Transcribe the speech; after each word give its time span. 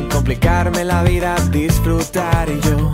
sin 0.00 0.08
complicarme 0.08 0.82
la 0.82 1.02
vida, 1.02 1.36
disfrutar 1.50 2.48
y 2.48 2.58
yo. 2.60 2.92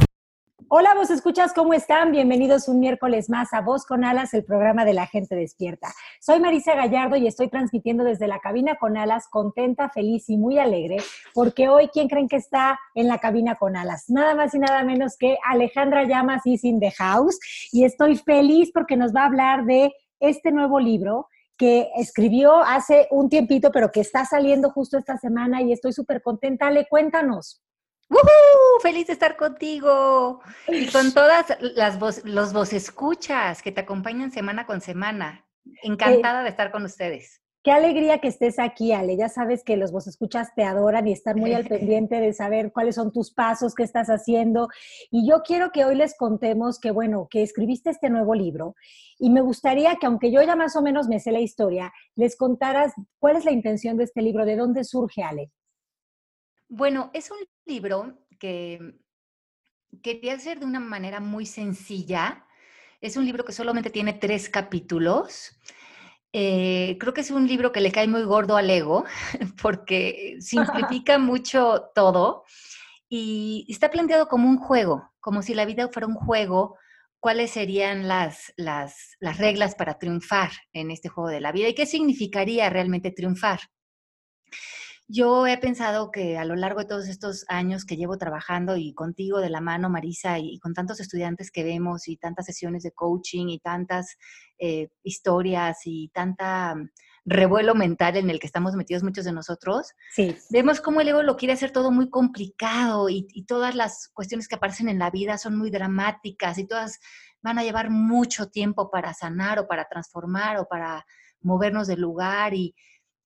Hola, 0.68 0.92
vos 0.96 1.10
escuchas, 1.10 1.52
¿cómo 1.52 1.72
están? 1.72 2.10
Bienvenidos 2.10 2.66
un 2.66 2.80
miércoles 2.80 3.30
más 3.30 3.52
a 3.52 3.60
Voz 3.60 3.86
con 3.86 4.04
Alas, 4.04 4.34
el 4.34 4.44
programa 4.44 4.84
de 4.84 4.92
la 4.92 5.06
gente 5.06 5.36
despierta. 5.36 5.94
Soy 6.20 6.40
Marisa 6.40 6.74
Gallardo 6.74 7.14
y 7.14 7.28
estoy 7.28 7.48
transmitiendo 7.48 8.02
desde 8.02 8.26
la 8.26 8.40
cabina 8.40 8.74
con 8.74 8.96
alas, 8.96 9.28
contenta, 9.30 9.88
feliz 9.88 10.28
y 10.28 10.36
muy 10.36 10.58
alegre, 10.58 10.96
porque 11.32 11.68
hoy, 11.68 11.88
¿quién 11.92 12.08
creen 12.08 12.26
que 12.26 12.36
está 12.36 12.76
en 12.96 13.06
la 13.06 13.18
cabina 13.18 13.54
con 13.54 13.76
alas? 13.76 14.06
Nada 14.08 14.34
más 14.34 14.52
y 14.56 14.58
nada 14.58 14.82
menos 14.82 15.16
que 15.16 15.38
Alejandra 15.48 16.02
Llamas 16.08 16.44
is 16.44 16.64
in 16.64 16.80
the 16.80 16.90
house. 16.90 17.38
Y 17.70 17.84
estoy 17.84 18.16
feliz 18.16 18.72
porque 18.74 18.96
nos 18.96 19.14
va 19.14 19.22
a 19.22 19.26
hablar 19.26 19.64
de 19.64 19.94
este 20.18 20.50
nuevo 20.50 20.80
libro 20.80 21.28
que 21.56 21.90
escribió 21.96 22.58
hace 22.58 23.08
un 23.10 23.28
tiempito, 23.28 23.70
pero 23.72 23.90
que 23.90 24.00
está 24.00 24.24
saliendo 24.24 24.70
justo 24.70 24.98
esta 24.98 25.16
semana 25.16 25.62
y 25.62 25.72
estoy 25.72 25.92
súper 25.92 26.22
contenta. 26.22 26.66
Ale, 26.66 26.86
cuéntanos. 26.88 27.62
¡Woohoo! 28.08 28.80
Feliz 28.82 29.08
de 29.08 29.14
estar 29.14 29.36
contigo 29.36 30.40
y 30.68 30.86
con 30.92 31.12
todas 31.12 31.56
las 31.60 31.98
voz, 31.98 32.24
los 32.24 32.52
vos 32.52 32.72
escuchas 32.72 33.62
que 33.62 33.72
te 33.72 33.80
acompañan 33.80 34.30
semana 34.30 34.66
con 34.66 34.80
semana. 34.80 35.46
Encantada 35.82 36.42
de 36.42 36.50
estar 36.50 36.70
con 36.70 36.84
ustedes. 36.84 37.42
Qué 37.66 37.72
alegría 37.72 38.20
que 38.20 38.28
estés 38.28 38.60
aquí, 38.60 38.92
Ale. 38.92 39.16
Ya 39.16 39.28
sabes 39.28 39.64
que 39.64 39.76
los 39.76 39.90
vos 39.90 40.06
escuchas 40.06 40.54
te 40.54 40.62
adoran 40.62 41.08
y 41.08 41.12
están 41.12 41.36
muy 41.36 41.52
al 41.52 41.64
pendiente 41.68 42.20
de 42.20 42.32
saber 42.32 42.70
cuáles 42.70 42.94
son 42.94 43.10
tus 43.10 43.32
pasos, 43.32 43.74
qué 43.74 43.82
estás 43.82 44.06
haciendo. 44.06 44.68
Y 45.10 45.28
yo 45.28 45.42
quiero 45.42 45.72
que 45.72 45.84
hoy 45.84 45.96
les 45.96 46.16
contemos 46.16 46.78
que, 46.78 46.92
bueno, 46.92 47.26
que 47.28 47.42
escribiste 47.42 47.90
este 47.90 48.08
nuevo 48.08 48.36
libro. 48.36 48.76
Y 49.18 49.30
me 49.30 49.40
gustaría 49.40 49.96
que, 49.96 50.06
aunque 50.06 50.30
yo 50.30 50.42
ya 50.42 50.54
más 50.54 50.76
o 50.76 50.80
menos 50.80 51.08
me 51.08 51.18
sé 51.18 51.32
la 51.32 51.40
historia, 51.40 51.92
les 52.14 52.36
contaras 52.36 52.92
cuál 53.18 53.34
es 53.34 53.44
la 53.44 53.50
intención 53.50 53.96
de 53.96 54.04
este 54.04 54.22
libro, 54.22 54.44
de 54.44 54.54
dónde 54.54 54.84
surge, 54.84 55.24
Ale. 55.24 55.50
Bueno, 56.68 57.10
es 57.14 57.32
un 57.32 57.38
libro 57.64 58.16
que 58.38 58.78
quería 60.04 60.34
hacer 60.34 60.60
de 60.60 60.66
una 60.66 60.78
manera 60.78 61.18
muy 61.18 61.46
sencilla. 61.46 62.46
Es 63.00 63.16
un 63.16 63.24
libro 63.26 63.44
que 63.44 63.52
solamente 63.52 63.90
tiene 63.90 64.12
tres 64.12 64.48
capítulos. 64.48 65.58
Eh, 66.38 66.98
creo 67.00 67.14
que 67.14 67.22
es 67.22 67.30
un 67.30 67.48
libro 67.48 67.72
que 67.72 67.80
le 67.80 67.90
cae 67.90 68.06
muy 68.08 68.22
gordo 68.24 68.58
al 68.58 68.68
ego 68.68 69.06
porque 69.62 70.36
simplifica 70.40 71.16
mucho 71.16 71.90
todo 71.94 72.44
y 73.08 73.64
está 73.70 73.90
planteado 73.90 74.28
como 74.28 74.46
un 74.46 74.58
juego, 74.58 75.14
como 75.18 75.40
si 75.40 75.54
la 75.54 75.64
vida 75.64 75.88
fuera 75.88 76.06
un 76.06 76.14
juego. 76.14 76.76
¿Cuáles 77.20 77.52
serían 77.52 78.06
las, 78.06 78.52
las, 78.58 79.16
las 79.18 79.38
reglas 79.38 79.76
para 79.76 79.98
triunfar 79.98 80.50
en 80.74 80.90
este 80.90 81.08
juego 81.08 81.30
de 81.30 81.40
la 81.40 81.52
vida 81.52 81.68
y 81.68 81.74
qué 81.74 81.86
significaría 81.86 82.68
realmente 82.68 83.12
triunfar? 83.12 83.60
Yo 85.08 85.46
he 85.46 85.56
pensado 85.58 86.10
que 86.10 86.36
a 86.36 86.44
lo 86.44 86.56
largo 86.56 86.80
de 86.80 86.86
todos 86.86 87.06
estos 87.06 87.44
años 87.48 87.84
que 87.84 87.96
llevo 87.96 88.18
trabajando 88.18 88.76
y 88.76 88.92
contigo 88.92 89.40
de 89.40 89.50
la 89.50 89.60
mano, 89.60 89.88
Marisa, 89.88 90.40
y, 90.40 90.58
con 90.58 90.74
tantos 90.74 90.98
estudiantes 90.98 91.52
que 91.52 91.62
vemos 91.62 92.08
y 92.08 92.16
tantas 92.16 92.46
sesiones 92.46 92.82
de 92.82 92.90
coaching 92.90 93.46
y 93.46 93.60
tantas 93.60 94.16
eh, 94.58 94.88
historias 95.04 95.78
y 95.84 96.08
tanta 96.08 96.74
mm, 96.74 96.90
revuelo 97.24 97.76
mental 97.76 98.16
en 98.16 98.30
el 98.30 98.40
que 98.40 98.48
estamos 98.48 98.74
metidos 98.74 99.04
muchos 99.04 99.24
de 99.24 99.32
nosotros, 99.32 99.92
sí. 100.12 100.36
vemos 100.50 100.80
cómo 100.80 101.00
el 101.00 101.08
ego 101.08 101.22
lo 101.22 101.36
quiere 101.36 101.54
hacer 101.54 101.70
todo 101.70 101.92
muy 101.92 102.10
complicado 102.10 103.08
y, 103.08 103.28
y 103.30 103.44
todas 103.46 103.76
las 103.76 104.08
cuestiones 104.12 104.48
que 104.48 104.56
aparecen 104.56 104.88
en 104.88 104.98
la 104.98 105.10
vida 105.10 105.38
son 105.38 105.56
muy 105.56 105.70
dramáticas 105.70 106.58
y 106.58 106.66
todas 106.66 106.98
van 107.42 107.60
a 107.60 107.62
llevar 107.62 107.90
mucho 107.90 108.48
tiempo 108.48 108.90
para 108.90 109.14
sanar 109.14 109.60
o 109.60 109.68
para 109.68 109.86
transformar 109.88 110.58
o 110.58 110.66
para 110.66 111.06
movernos 111.42 111.86
del 111.86 112.00
lugar 112.00 112.54
y 112.54 112.74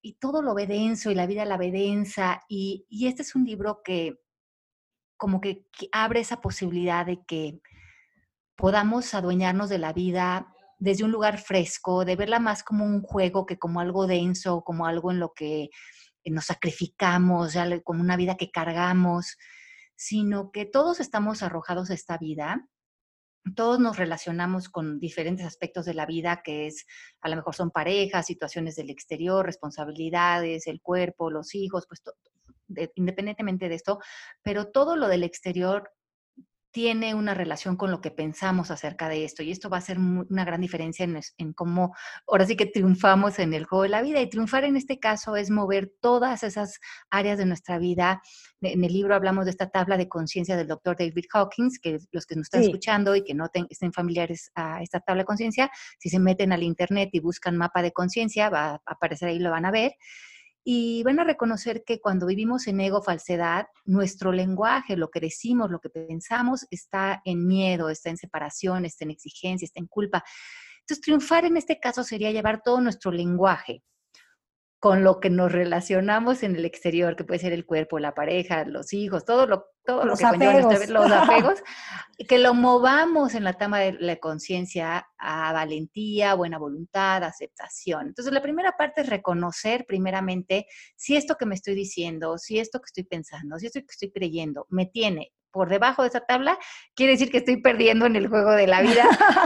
y 0.03 0.15
todo 0.15 0.43
lo 0.43 0.55
ve 0.55 0.67
denso 0.67 1.11
y 1.11 1.15
la 1.15 1.27
vida 1.27 1.45
la 1.45 1.57
ve 1.57 1.71
densa. 1.71 2.43
Y, 2.49 2.87
y 2.89 3.07
este 3.07 3.23
es 3.23 3.35
un 3.35 3.45
libro 3.45 3.83
que 3.85 4.21
como 5.21 5.43
que, 5.43 5.67
abre 5.93 6.21
esa 6.21 6.41
posibilidad 6.41 7.05
de 7.05 7.23
que 7.27 7.61
podamos 8.57 9.13
adueñarnos 9.13 9.69
de 9.69 9.79
la 9.79 9.93
vida 9.93 10.55
desde 10.79 11.05
un 11.05 11.13
lugar 11.13 11.37
fresco, 11.37 12.07
de 12.07 12.17
verla 12.17 12.41
más 12.41 12.63
como 12.63 12.87
un 12.87 13.03
juego 13.03 13.45
que 13.45 13.59
como 13.59 13.81
algo 13.81 14.07
denso, 14.07 14.63
como 14.65 14.87
algo 14.87 15.11
en 15.11 15.21
lo 15.21 15.35
que 15.35 15.69
nos 16.25 16.47
sacrificamos, 16.47 17.53
ya 17.53 17.81
como 17.83 18.01
una 18.01 18.17
vida 18.17 18.39
que 18.39 18.51
cargamos, 18.51 19.37
sino 19.95 20.51
que 20.53 20.65
todos 20.65 21.01
estamos 21.01 21.43
arrojados 21.43 21.91
a 21.91 21.95
esta 21.95 22.17
vida 22.17 22.67
todos 23.55 23.81
nos 23.81 23.97
relacionamos 23.97 24.69
con 24.69 24.99
diferentes 24.99 25.47
aspectos 25.47 25.85
de 25.85 25.95
la 25.95 26.07
vida, 26.07 26.43
que 26.45 26.67
es, 26.67 26.87
a 27.21 27.29
lo 27.29 27.37
mejor 27.37 27.55
son 27.55 27.71
parejas, 27.71 28.27
situaciones 28.27 28.77
del 28.77 28.91
exterior, 28.91 29.45
responsabilidades, 29.45 30.67
el 30.67 30.81
cuerpo, 30.81 31.31
los 31.31 31.55
hijos, 31.55 31.87
pues 31.87 32.03
de, 32.69 32.93
independientemente 32.95 33.69
de 33.69 33.75
esto, 33.75 33.99
pero 34.43 34.69
todo 34.69 34.97
lo 34.97 35.09
del 35.09 35.25
exterior 35.25 35.91
tiene 36.73 37.15
una 37.15 37.35
relación 37.35 37.77
con 37.77 37.91
lo 37.91 38.01
que 38.01 38.11
pensamos 38.11 38.71
acerca 38.71 39.09
de 39.09 39.25
esto 39.25 39.43
y 39.43 39.51
esto 39.51 39.69
va 39.69 39.79
a 39.79 39.83
ser 39.83 39.99
una 39.99 40.45
gran 40.45 40.61
diferencia 40.61 41.05
en, 41.05 41.19
en, 41.39 41.53
cómo 41.53 41.95
ahora 42.29 42.47
sí 42.47 42.57
que 42.57 42.67
triunfamos 42.67 43.39
en 43.39 43.55
el 43.55 43.65
juego 43.65 43.83
de 43.83 43.89
la 43.89 44.03
vida 44.03 44.21
y 44.21 44.31
triunfar 44.31 44.65
en 44.65 44.77
este 44.77 45.01
caso 45.01 45.37
es 45.37 45.51
mover 45.51 45.93
todas 46.01 46.43
esas 46.43 46.79
áreas 47.11 47.39
de 47.39 47.47
nuestra 47.47 47.79
vida. 47.79 48.23
En 48.61 48.85
el 48.85 48.93
libro 48.93 49.15
hablamos 49.15 49.47
de 49.47 49.51
esta 49.51 49.71
tabla 49.71 49.97
de 49.97 50.09
conciencia 50.09 50.57
del 50.57 50.69
doctor 50.69 50.97
David 50.97 51.25
Hawkins, 51.33 51.79
que 51.81 51.99
los 52.13 52.27
que 52.27 52.37
nos 52.37 52.47
están 52.47 52.63
sí. 52.63 52.69
escuchando 52.69 53.17
y 53.17 53.25
que 53.25 53.35
no 53.35 53.49
ten, 53.49 53.67
estén 53.69 53.93
familiares 53.93 54.53
a 54.55 54.83
esta 54.83 55.01
tabla 55.01 55.23
de 55.23 55.27
conciencia, 55.27 55.71
si 55.99 56.09
se 56.09 56.19
meten 56.19 56.53
al 56.53 56.63
internet 56.63 57.11
y 57.13 57.21
buscan 57.21 57.57
mapa 57.57 57.83
de 57.83 57.93
conciencia, 57.93 58.49
va 58.49 58.75
a 58.75 58.81
aparecer 58.87 59.29
ahí, 59.29 59.39
lo 59.39 59.51
van 59.51 59.65
a 59.65 59.71
ver 59.71 59.95
y 60.65 61.03
van 61.03 61.21
a 61.21 61.25
reconocer 61.25 61.85
que 61.85 62.01
cuando 62.01 62.27
vivimos 62.27 62.67
en 62.67 62.81
ego, 62.81 63.03
falsedad, 63.03 63.67
nuestro 63.85 64.33
lenguaje, 64.33 64.97
lo 64.97 65.11
que 65.11 65.21
decimos, 65.21 65.71
lo 65.71 65.81
que 65.81 65.91
pensamos, 65.91 66.67
está 66.71 67.23
en 67.25 67.47
miedo, 67.47 67.89
está 67.89 68.11
en 68.11 68.19
separación, 68.19 68.85
está 68.85 69.05
en 69.05 69.13
exigencia, 69.13 69.65
está 69.65 69.81
en 69.81 69.87
culpa. 69.87 70.23
Entonces, 70.81 71.01
triunfar 71.01 71.45
en 71.45 71.57
este 71.57 71.79
caso 71.79 72.05
sería 72.05 72.31
llevar 72.31 72.63
todo 72.63 72.81
nuestro 72.81 73.11
lenguaje 73.11 73.83
con 74.81 75.05
lo 75.05 75.21
que 75.21 75.29
nos 75.29 75.53
relacionamos 75.53 76.43
en 76.43 76.57
el 76.57 76.65
exterior, 76.65 77.15
que 77.15 77.25
puede 77.25 77.39
ser 77.39 77.53
el 77.53 77.67
cuerpo, 77.67 77.99
la 77.99 78.15
pareja, 78.15 78.65
los 78.65 78.95
hijos, 78.95 79.27
todo 79.27 79.47
lo, 79.47 79.67
todo 79.85 80.07
los 80.07 80.23
lo 80.23 80.31
que 80.31 80.37
apegos. 80.37 80.89
los 80.89 81.13
apegos, 81.13 81.63
que 82.29 82.39
lo 82.39 82.55
movamos 82.55 83.35
en 83.35 83.45
la 83.45 83.53
tama 83.53 83.79
de 83.81 83.93
la 84.01 84.17
conciencia 84.17 85.07
a 85.19 85.53
valentía, 85.53 86.33
buena 86.33 86.59
voluntad, 86.59 87.23
aceptación. 87.23 88.09
Entonces, 88.09 88.33
la 88.33 88.41
primera 88.41 88.73
parte 88.79 89.03
es 89.03 89.11
reconocer 89.11 89.85
primeramente 89.87 90.67
si 90.97 91.15
esto 91.15 91.37
que 91.37 91.45
me 91.45 91.57
estoy 91.57 91.75
diciendo, 91.75 92.39
si 92.39 92.59
esto 92.59 92.81
que 92.81 92.87
estoy 92.87 93.05
pensando, 93.05 93.59
si 93.59 93.67
esto 93.67 93.81
que 93.81 93.87
estoy 93.91 94.11
creyendo 94.11 94.67
me 94.71 94.87
tiene 94.87 95.31
por 95.51 95.69
debajo 95.69 96.03
de 96.03 96.09
esa 96.09 96.21
tabla, 96.21 96.59
quiere 96.95 97.13
decir 97.13 97.31
que 97.31 97.39
estoy 97.39 97.61
perdiendo 97.61 98.07
en 98.07 98.17
el 98.17 98.29
juego 98.29 98.53
de 98.53 98.67
la 98.67 98.81
vida, 98.81 99.05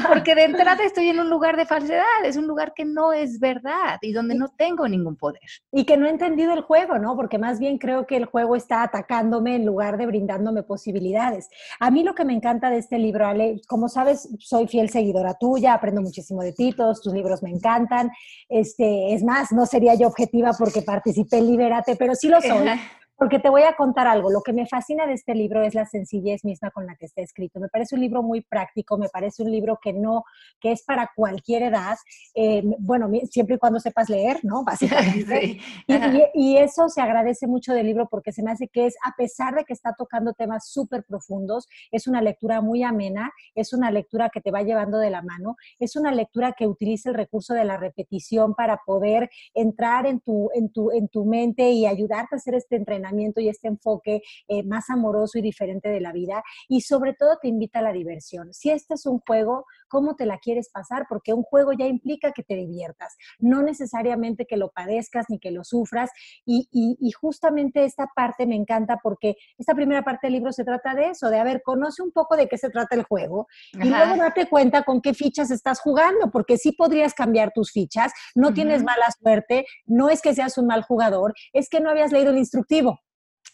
porque 0.08 0.34
de 0.34 0.44
entrada 0.44 0.84
estoy 0.84 1.08
en 1.08 1.20
un 1.20 1.30
lugar 1.30 1.56
de 1.56 1.66
falsedad, 1.66 2.04
es 2.24 2.36
un 2.36 2.46
lugar 2.46 2.72
que 2.74 2.84
no 2.84 3.12
es 3.12 3.40
verdad 3.40 3.98
y 4.02 4.12
donde 4.12 4.34
no 4.34 4.48
tengo 4.48 4.88
ningún 4.88 5.16
poder. 5.16 5.40
Y 5.72 5.84
que 5.84 5.96
no 5.96 6.06
he 6.06 6.10
entendido 6.10 6.52
el 6.52 6.62
juego, 6.62 6.98
¿no? 6.98 7.16
Porque 7.16 7.38
más 7.38 7.58
bien 7.58 7.78
creo 7.78 8.06
que 8.06 8.16
el 8.16 8.26
juego 8.26 8.56
está 8.56 8.82
atacándome 8.82 9.56
en 9.56 9.66
lugar 9.66 9.96
de 9.96 10.06
brindándome 10.06 10.62
posibilidades. 10.62 11.48
A 11.80 11.90
mí 11.90 12.02
lo 12.02 12.14
que 12.14 12.24
me 12.24 12.34
encanta 12.34 12.70
de 12.70 12.78
este 12.78 12.98
libro, 12.98 13.26
Ale, 13.26 13.60
como 13.68 13.88
sabes, 13.88 14.28
soy 14.38 14.68
fiel 14.68 14.90
seguidora 14.90 15.34
tuya, 15.34 15.74
aprendo 15.74 16.02
muchísimo 16.02 16.42
de 16.42 16.52
ti, 16.52 16.72
todos 16.72 17.00
tus 17.00 17.12
libros 17.12 17.42
me 17.42 17.50
encantan. 17.50 18.10
Este, 18.48 19.14
es 19.14 19.22
más, 19.22 19.52
no 19.52 19.66
sería 19.66 19.94
yo 19.94 20.06
objetiva 20.08 20.52
porque 20.58 20.82
participé 20.82 21.38
en 21.38 21.46
Libérate, 21.46 21.96
pero 21.96 22.14
sí 22.14 22.28
lo 22.28 22.40
soy. 22.40 22.68
Porque 23.24 23.38
te 23.38 23.48
voy 23.48 23.62
a 23.62 23.74
contar 23.74 24.06
algo. 24.06 24.30
Lo 24.30 24.42
que 24.42 24.52
me 24.52 24.66
fascina 24.66 25.06
de 25.06 25.14
este 25.14 25.34
libro 25.34 25.62
es 25.62 25.74
la 25.74 25.86
sencillez 25.86 26.44
misma 26.44 26.70
con 26.70 26.84
la 26.84 26.94
que 26.94 27.06
está 27.06 27.22
escrito. 27.22 27.58
Me 27.58 27.70
parece 27.70 27.94
un 27.94 28.02
libro 28.02 28.22
muy 28.22 28.42
práctico, 28.42 28.98
me 28.98 29.08
parece 29.08 29.42
un 29.42 29.50
libro 29.50 29.78
que 29.80 29.94
no, 29.94 30.24
que 30.60 30.72
es 30.72 30.82
para 30.82 31.10
cualquier 31.16 31.62
edad. 31.62 31.96
Eh, 32.34 32.62
bueno, 32.80 33.08
siempre 33.30 33.56
y 33.56 33.58
cuando 33.58 33.80
sepas 33.80 34.10
leer, 34.10 34.40
¿no? 34.42 34.62
Básicamente. 34.66 35.40
Sí. 35.40 35.60
Y, 35.86 35.94
y, 35.94 36.24
y, 36.34 36.56
eso 36.58 36.90
se 36.90 37.00
agradece 37.00 37.46
mucho 37.46 37.72
del 37.72 37.86
libro 37.86 38.08
porque 38.10 38.30
se 38.30 38.42
me 38.42 38.50
hace 38.50 38.68
que 38.68 38.84
es, 38.84 38.94
a 39.02 39.14
pesar 39.16 39.54
de 39.54 39.64
que 39.64 39.72
está 39.72 39.94
tocando 39.96 40.34
temas 40.34 40.68
súper 40.68 41.02
profundos, 41.04 41.66
es 41.92 42.06
una 42.06 42.20
lectura 42.20 42.60
muy 42.60 42.82
amena, 42.82 43.32
es 43.54 43.72
una 43.72 43.90
lectura 43.90 44.28
que 44.28 44.42
te 44.42 44.50
va 44.50 44.60
llevando 44.64 44.98
de 44.98 45.08
la 45.08 45.22
mano, 45.22 45.56
es 45.78 45.96
una 45.96 46.12
lectura 46.12 46.52
que 46.52 46.66
utiliza 46.66 47.08
el 47.08 47.14
recurso 47.14 47.54
de 47.54 47.64
la 47.64 47.78
repetición 47.78 48.54
para 48.54 48.82
poder 48.84 49.30
entrar 49.54 50.04
en 50.04 50.20
tu, 50.20 50.50
en 50.52 50.70
tu, 50.70 50.90
en 50.92 51.08
tu 51.08 51.24
mente 51.24 51.70
y 51.70 51.86
ayudarte 51.86 52.34
a 52.34 52.36
hacer 52.36 52.54
este 52.54 52.76
entrenamiento 52.76 53.13
y 53.40 53.48
este 53.48 53.68
enfoque 53.68 54.22
eh, 54.48 54.62
más 54.64 54.90
amoroso 54.90 55.38
y 55.38 55.42
diferente 55.42 55.88
de 55.88 56.00
la 56.00 56.12
vida. 56.12 56.42
Y 56.68 56.82
sobre 56.82 57.14
todo 57.14 57.38
te 57.40 57.48
invita 57.48 57.78
a 57.78 57.82
la 57.82 57.92
diversión. 57.92 58.52
Si 58.52 58.70
este 58.70 58.94
es 58.94 59.06
un 59.06 59.20
juego, 59.20 59.66
¿cómo 59.94 60.16
te 60.16 60.26
la 60.26 60.38
quieres 60.38 60.70
pasar? 60.70 61.06
Porque 61.08 61.32
un 61.32 61.44
juego 61.44 61.72
ya 61.72 61.86
implica 61.86 62.32
que 62.32 62.42
te 62.42 62.56
diviertas, 62.56 63.14
no 63.38 63.62
necesariamente 63.62 64.44
que 64.44 64.56
lo 64.56 64.70
padezcas 64.70 65.26
ni 65.28 65.38
que 65.38 65.52
lo 65.52 65.62
sufras. 65.62 66.10
Y, 66.44 66.66
y 66.72 67.12
justamente 67.12 67.84
esta 67.84 68.08
parte 68.12 68.44
me 68.44 68.56
encanta 68.56 68.98
porque 69.00 69.36
esta 69.56 69.72
primera 69.72 70.02
parte 70.02 70.26
del 70.26 70.34
libro 70.34 70.50
se 70.50 70.64
trata 70.64 70.94
de 70.94 71.10
eso, 71.10 71.30
de, 71.30 71.38
a 71.38 71.44
ver, 71.44 71.62
conoce 71.62 72.02
un 72.02 72.10
poco 72.10 72.36
de 72.36 72.48
qué 72.48 72.58
se 72.58 72.70
trata 72.70 72.96
el 72.96 73.04
juego 73.04 73.46
y 73.72 73.88
luego 73.88 74.16
date 74.16 74.48
cuenta 74.48 74.82
con 74.82 75.00
qué 75.00 75.14
fichas 75.14 75.52
estás 75.52 75.80
jugando, 75.80 76.30
porque 76.32 76.56
sí 76.56 76.72
podrías 76.72 77.14
cambiar 77.14 77.52
tus 77.52 77.70
fichas, 77.70 78.12
no 78.34 78.52
tienes 78.52 78.82
mala 78.82 79.06
suerte, 79.22 79.66
no 79.84 80.08
es 80.08 80.20
que 80.20 80.34
seas 80.34 80.58
un 80.58 80.66
mal 80.66 80.82
jugador, 80.82 81.34
es 81.52 81.68
que 81.68 81.80
no 81.80 81.90
habías 81.90 82.10
leído 82.10 82.30
el 82.30 82.38
instructivo. 82.38 83.00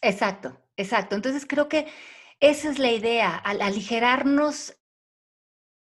Exacto, 0.00 0.56
exacto. 0.76 1.14
Entonces 1.14 1.44
creo 1.46 1.68
que 1.68 1.86
esa 2.40 2.70
es 2.70 2.78
la 2.78 2.90
idea, 2.90 3.36
al 3.36 3.60
aligerarnos 3.60 4.79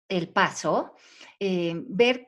el 0.08 0.28
paso, 0.28 0.94
eh, 1.40 1.74
ver 1.88 2.26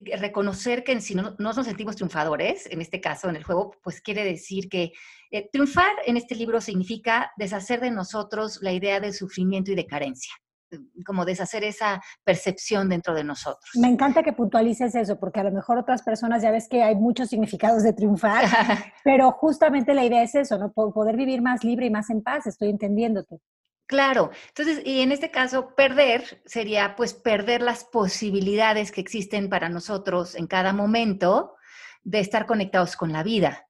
reconocer 0.00 0.82
que 0.82 0.98
si 1.00 1.14
no, 1.14 1.36
nos 1.38 1.56
sentimos 1.56 1.96
triunfadores, 1.96 2.66
en 2.70 2.80
este 2.80 3.00
caso 3.00 3.28
en 3.28 3.36
el 3.36 3.44
juego, 3.44 3.76
pues 3.82 4.00
quiere 4.00 4.24
decir 4.24 4.68
que 4.68 4.92
eh, 5.30 5.48
triunfar 5.52 5.92
en 6.06 6.16
este 6.16 6.34
libro 6.34 6.60
significa 6.60 7.32
deshacer 7.36 7.80
de 7.80 7.90
nosotros 7.90 8.60
la 8.62 8.72
idea 8.72 8.98
de 9.00 9.12
sufrimiento 9.12 9.72
y 9.72 9.74
de 9.74 9.86
carencia 9.86 10.32
como 11.04 11.24
deshacer 11.24 11.64
esa 11.64 12.00
percepción 12.24 12.88
dentro 12.88 13.14
de 13.14 13.24
nosotros. 13.24 13.70
Me 13.74 13.88
encanta 13.88 14.22
que 14.22 14.32
puntualices 14.32 14.94
eso, 14.94 15.18
porque 15.18 15.40
a 15.40 15.44
lo 15.44 15.50
mejor 15.50 15.78
otras 15.78 16.02
personas 16.02 16.42
ya 16.42 16.50
ves 16.50 16.68
que 16.68 16.82
hay 16.82 16.94
muchos 16.94 17.28
significados 17.28 17.82
de 17.82 17.92
triunfar, 17.92 18.44
pero 19.04 19.32
justamente 19.32 19.94
la 19.94 20.04
idea 20.04 20.22
es 20.22 20.34
eso, 20.34 20.58
¿no? 20.58 20.72
Poder 20.72 21.16
vivir 21.16 21.42
más 21.42 21.64
libre 21.64 21.86
y 21.86 21.90
más 21.90 22.10
en 22.10 22.22
paz, 22.22 22.46
estoy 22.46 22.70
entendiéndote. 22.70 23.40
Claro, 23.90 24.30
entonces, 24.46 24.82
y 24.86 25.00
en 25.00 25.10
este 25.10 25.32
caso, 25.32 25.74
perder 25.74 26.40
sería 26.44 26.94
pues 26.94 27.12
perder 27.12 27.60
las 27.60 27.82
posibilidades 27.82 28.92
que 28.92 29.00
existen 29.00 29.48
para 29.48 29.68
nosotros 29.68 30.36
en 30.36 30.46
cada 30.46 30.72
momento 30.72 31.56
de 32.04 32.20
estar 32.20 32.46
conectados 32.46 32.94
con 32.94 33.12
la 33.12 33.24
vida. 33.24 33.66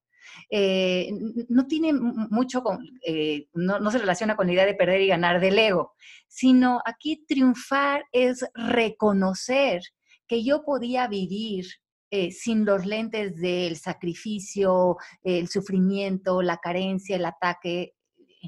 Eh, 0.51 1.11
no 1.49 1.67
tiene 1.67 1.95
mucho 1.95 2.63
con, 2.63 2.81
eh, 3.03 3.47
no, 3.55 3.91
se 3.91 3.97
relaciona 3.97 4.37
con 4.37 4.47
la 4.47 4.53
idea 4.53 4.67
de 4.67 4.75
perder 4.75 5.01
y 5.01 5.07
ganar 5.07 5.41
del 5.41 5.59
ego, 5.59 5.95
sino 6.29 6.83
aquí 6.85 7.25
triunfar 7.27 8.05
es 8.13 8.45
reconocer 8.53 9.81
que 10.29 10.45
yo 10.45 10.65
podía 10.65 11.09
vivir 11.09 11.65
eh, 12.11 12.31
sin 12.31 12.67
los 12.67 12.85
lentes 12.85 13.37
del 13.37 13.79
sacrificio, 13.79 14.99
el 15.23 15.49
sufrimiento, 15.49 16.43
la 16.43 16.59
carencia, 16.59 17.17
el 17.17 17.25
ataque, 17.25 17.95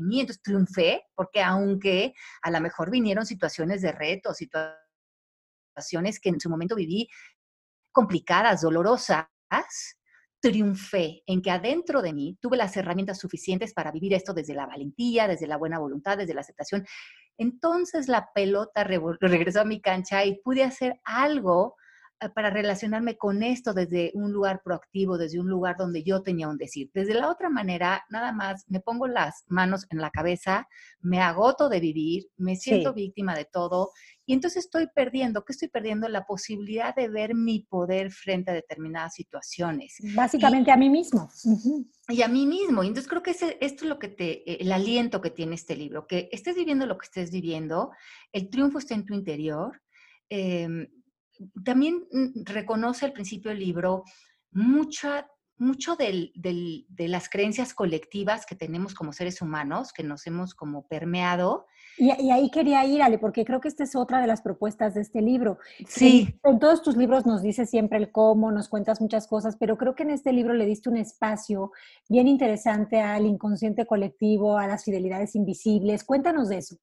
mí, 0.06 0.20
entonces 0.20 0.42
triunfé, 0.42 1.04
porque 1.14 1.42
aunque 1.42 2.14
a 2.42 2.50
lo 2.50 2.60
mejor 2.60 2.90
vinieron 2.90 3.26
situaciones 3.26 3.82
de 3.82 3.92
reto, 3.92 4.34
situaciones 4.34 6.20
que 6.20 6.28
en 6.28 6.40
su 6.40 6.50
momento 6.50 6.74
viví 6.74 7.08
complicadas, 7.92 8.62
dolorosas, 8.62 9.26
triunfé 10.40 11.22
en 11.26 11.40
que 11.40 11.50
adentro 11.50 12.02
de 12.02 12.12
mí 12.12 12.36
tuve 12.40 12.56
las 12.56 12.76
herramientas 12.76 13.18
suficientes 13.18 13.72
para 13.72 13.92
vivir 13.92 14.12
esto 14.12 14.34
desde 14.34 14.54
la 14.54 14.66
valentía, 14.66 15.28
desde 15.28 15.46
la 15.46 15.56
buena 15.56 15.78
voluntad, 15.78 16.18
desde 16.18 16.34
la 16.34 16.40
aceptación. 16.40 16.84
Entonces 17.38 18.08
la 18.08 18.32
pelota 18.34 18.82
regresó 18.82 19.60
a 19.60 19.64
mi 19.64 19.80
cancha 19.80 20.24
y 20.24 20.40
pude 20.42 20.64
hacer 20.64 21.00
algo 21.04 21.76
para 22.34 22.50
relacionarme 22.50 23.16
con 23.16 23.42
esto 23.42 23.72
desde 23.74 24.10
un 24.14 24.32
lugar 24.32 24.62
proactivo, 24.64 25.18
desde 25.18 25.40
un 25.40 25.48
lugar 25.48 25.76
donde 25.76 26.02
yo 26.02 26.22
tenía 26.22 26.48
un 26.48 26.58
decir. 26.58 26.90
Desde 26.94 27.14
la 27.14 27.30
otra 27.30 27.48
manera, 27.48 28.04
nada 28.10 28.32
más 28.32 28.64
me 28.68 28.80
pongo 28.80 29.06
las 29.06 29.44
manos 29.48 29.86
en 29.90 30.00
la 30.00 30.10
cabeza, 30.10 30.68
me 31.00 31.20
agoto 31.20 31.68
de 31.68 31.80
vivir, 31.80 32.24
me 32.36 32.56
siento 32.56 32.92
víctima 32.92 33.34
de 33.34 33.44
todo 33.44 33.90
y 34.24 34.34
entonces 34.34 34.64
estoy 34.64 34.86
perdiendo, 34.94 35.44
¿qué 35.44 35.52
estoy 35.52 35.68
perdiendo? 35.68 36.08
La 36.08 36.24
posibilidad 36.24 36.94
de 36.94 37.08
ver 37.08 37.34
mi 37.34 37.60
poder 37.60 38.12
frente 38.12 38.52
a 38.52 38.54
determinadas 38.54 39.14
situaciones. 39.14 39.96
Básicamente 40.14 40.70
a 40.70 40.76
mí 40.76 40.88
mismo. 40.88 41.28
Y 42.08 42.22
a 42.22 42.28
mí 42.28 42.46
mismo. 42.46 42.84
Y 42.84 42.88
entonces 42.88 43.08
creo 43.08 43.22
que 43.22 43.32
esto 43.32 43.56
es 43.60 43.82
lo 43.82 43.98
que 43.98 44.08
te, 44.08 44.50
eh, 44.50 44.58
el 44.60 44.70
aliento 44.70 45.20
que 45.20 45.30
tiene 45.30 45.56
este 45.56 45.76
libro, 45.76 46.06
que 46.06 46.28
estés 46.30 46.54
viviendo 46.54 46.86
lo 46.86 46.98
que 46.98 47.06
estés 47.06 47.30
viviendo, 47.32 47.90
el 48.32 48.48
triunfo 48.48 48.78
está 48.78 48.94
en 48.94 49.06
tu 49.06 49.14
interior. 49.14 49.82
Eh, 50.30 50.88
también 51.64 52.04
mm, 52.10 52.44
reconoce 52.44 53.06
al 53.06 53.12
principio 53.12 53.50
del 53.50 53.60
libro 53.60 54.04
mucha, 54.50 55.26
mucho 55.56 55.96
de 55.96 56.30
las 56.98 57.28
creencias 57.28 57.74
colectivas 57.74 58.46
que 58.46 58.54
tenemos 58.54 58.94
como 58.94 59.12
seres 59.12 59.40
humanos, 59.42 59.92
que 59.92 60.02
nos 60.02 60.26
hemos 60.26 60.54
como 60.54 60.86
permeado. 60.86 61.66
Y, 61.98 62.10
ahí 62.10 62.50
quería 62.50 62.84
ir, 62.84 63.02
Ale, 63.02 63.18
porque 63.18 63.44
creo 63.44 63.60
que 63.60 63.68
esta 63.68 63.84
es 63.84 63.94
otra 63.94 64.20
de 64.20 64.26
las 64.26 64.40
propuestas 64.40 64.94
de 64.94 65.02
este 65.02 65.20
libro. 65.20 65.58
Sí. 65.86 66.38
En, 66.42 66.54
en, 66.54 66.58
todos 66.58 66.82
tus 66.82 66.96
libros 66.96 67.26
nos 67.26 67.42
dices 67.42 67.68
siempre 67.70 67.98
el 67.98 68.10
cómo, 68.10 68.50
nos 68.50 68.68
cuentas 68.68 69.00
muchas 69.00 69.26
cosas, 69.26 69.56
pero 69.56 69.76
creo 69.76 69.94
que 69.94 70.02
en 70.02 70.10
este 70.10 70.32
libro 70.32 70.54
le 70.54 70.66
diste 70.66 70.88
un 70.88 70.96
espacio 70.96 71.72
bien 72.08 72.28
interesante 72.28 73.00
al 73.00 73.26
inconsciente 73.26 73.86
colectivo, 73.86 74.58
a 74.58 74.66
las 74.66 74.84
fidelidades 74.84 75.34
invisibles. 75.34 76.04
Cuéntanos 76.04 76.48
de 76.48 76.58
eso. 76.58 76.76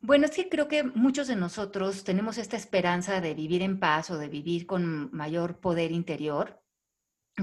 Bueno, 0.00 0.26
es 0.26 0.32
que 0.32 0.48
creo 0.48 0.68
que 0.68 0.82
muchos 0.84 1.26
de 1.26 1.36
nosotros 1.36 2.04
tenemos 2.04 2.38
esta 2.38 2.56
esperanza 2.56 3.20
de 3.20 3.34
vivir 3.34 3.62
en 3.62 3.80
paz 3.80 4.10
o 4.10 4.18
de 4.18 4.28
vivir 4.28 4.66
con 4.66 5.10
mayor 5.12 5.58
poder 5.58 5.90
interior, 5.90 6.62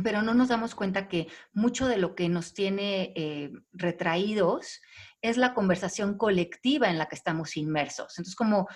pero 0.03 0.21
no 0.21 0.33
nos 0.33 0.49
damos 0.49 0.73
cuenta 0.75 1.07
que 1.07 1.27
mucho 1.51 1.87
de 1.87 1.97
lo 1.97 2.15
que 2.15 2.29
nos 2.29 2.53
tiene 2.53 3.13
eh, 3.15 3.51
retraídos 3.71 4.81
es 5.21 5.37
la 5.37 5.53
conversación 5.53 6.17
colectiva 6.17 6.89
en 6.89 6.97
la 6.97 7.07
que 7.07 7.15
estamos 7.15 7.57
inmersos. 7.57 8.13
Entonces, 8.17 8.35
como, 8.35 8.67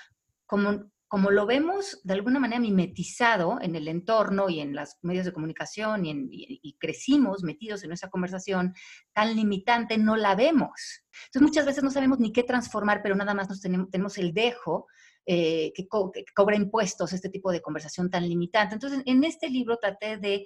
como 0.45 0.91
como 1.07 1.31
lo 1.31 1.45
vemos 1.45 2.01
de 2.03 2.13
alguna 2.13 2.39
manera 2.39 2.59
mimetizado 2.59 3.59
en 3.61 3.75
el 3.75 3.87
entorno 3.87 4.49
y 4.49 4.59
en 4.59 4.75
los 4.75 4.97
medios 5.01 5.25
de 5.25 5.31
comunicación 5.31 6.05
y, 6.05 6.77
crecimos 6.79 7.43
metidos 7.43 7.83
en 7.83 7.91
esa 7.91 8.09
conversación 8.09 8.73
tan 9.13 9.35
limitante, 9.35 9.97
no 9.97 10.15
la 10.15 10.35
vemos. 10.35 11.05
Entonces 11.27 11.41
muchas 11.41 11.65
veces 11.65 11.83
no 11.83 11.91
sabemos 11.91 12.19
ni 12.19 12.31
qué 12.31 12.43
transformar, 12.43 13.01
pero 13.01 13.15
nada 13.15 13.33
más 13.33 13.49
nos 13.49 13.61
tenemos, 13.61 14.17
el 14.17 14.33
dejo 14.33 14.87
eh, 15.25 15.71
que, 15.73 15.87
cobra 15.87 16.55
impuestos 16.55 17.13
este 17.13 17.29
tipo 17.29 17.51
de 17.51 17.61
conversación 17.61 18.09
tan 18.09 18.27
limitante. 18.27 18.75
Entonces 18.75 19.01
en 19.05 19.23
este 19.23 19.49
libro 19.49 19.77
traté 19.77 20.17
de, 20.17 20.45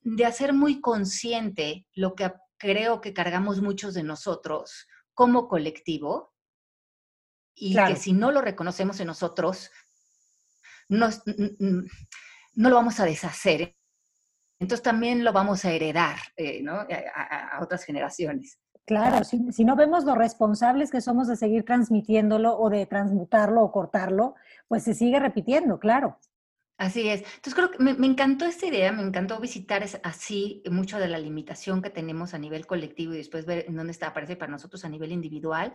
de 0.00 0.24
hacer 0.24 0.52
muy 0.52 0.80
consciente 0.80 1.86
lo 1.94 2.14
que 2.14 2.30
creo 2.58 3.00
que 3.00 3.14
cargamos 3.14 3.62
muchos 3.62 3.94
de 3.94 4.02
nosotros 4.02 4.86
como 5.14 5.48
colectivo, 5.48 6.29
y 7.60 7.76
que 7.76 7.96
si 7.96 8.12
no 8.12 8.32
lo 8.32 8.40
reconocemos 8.40 8.98
en 9.00 9.06
nosotros, 9.06 9.70
no 10.88 11.10
lo 12.56 12.74
vamos 12.74 12.98
a 12.98 13.04
deshacer. 13.04 13.76
Entonces 14.58 14.82
también 14.82 15.24
lo 15.24 15.32
vamos 15.32 15.64
a 15.64 15.72
heredar 15.72 16.16
eh, 16.36 16.64
a, 17.14 17.60
otras 17.62 17.84
generaciones. 17.84 18.58
Claro, 18.86 19.24
si, 19.24 19.52
si, 19.52 19.64
no 19.64 19.76
vemos 19.76 20.04
lo 20.04 20.14
responsables 20.14 20.90
que 20.90 21.00
somos 21.00 21.28
de 21.28 21.36
seguir 21.36 21.64
transmitiéndolo 21.64 22.58
o 22.58 22.70
de 22.70 22.86
transmutarlo 22.86 23.62
o 23.62 23.70
cortarlo, 23.70 24.34
pues 24.66 24.82
se 24.82 24.94
sigue 24.94 25.20
repitiendo, 25.20 25.78
claro. 25.78 26.18
Así 26.76 27.08
es. 27.08 27.20
Entonces 27.20 27.54
creo 27.54 27.70
que 27.70 27.78
me, 27.78 27.92
me, 27.92 28.06
encantó 28.06 28.46
esta 28.46 28.66
idea, 28.66 28.90
me 28.90 29.02
encantó 29.02 29.38
visitar 29.38 29.84
así 30.02 30.62
mucho 30.70 30.98
de 30.98 31.08
la 31.08 31.18
limitación 31.18 31.82
que 31.82 31.90
tenemos 31.90 32.32
a 32.32 32.38
nivel 32.38 32.66
colectivo 32.66 33.12
y 33.12 33.18
después 33.18 33.44
ver 33.44 33.66
en 33.68 33.76
dónde 33.76 33.92
está, 33.92 34.08
aparece 34.08 34.34
para 34.34 34.50
nosotros 34.50 34.84
a 34.84 34.88
nivel 34.88 35.12
individual. 35.12 35.74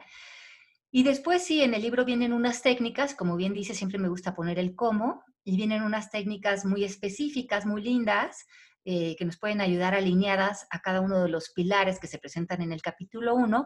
Y 0.92 1.04
después 1.04 1.44
sí, 1.44 1.62
en 1.62 1.74
el 1.74 1.82
libro 1.82 2.06
vienen 2.06 2.34
unas 2.34 2.62
técnicas, 2.62 3.16
como 3.16 3.36
bien 3.36 3.54
dice, 3.54 3.74
siempre 3.74 4.00
me 4.00 4.08
gusta 4.08 4.36
poner 4.36 4.60
el 4.60 4.76
cómo, 4.76 5.24
y 5.44 5.56
vienen 5.58 5.84
unas 5.84 6.10
técnicas 6.10 6.66
muy 6.66 6.84
específicas, 6.84 7.66
muy 7.66 7.82
lindas, 7.82 8.46
eh, 8.84 9.16
que 9.18 9.26
nos 9.26 9.38
pueden 9.38 9.62
ayudar 9.62 9.96
alineadas 9.96 10.68
a 10.70 10.80
cada 10.80 11.02
uno 11.02 11.24
de 11.24 11.30
los 11.30 11.52
pilares 11.52 12.00
que 12.00 12.08
se 12.08 12.20
presentan 12.20 12.62
en 12.62 12.72
el 12.72 12.82
capítulo 12.82 13.36
1. 13.36 13.66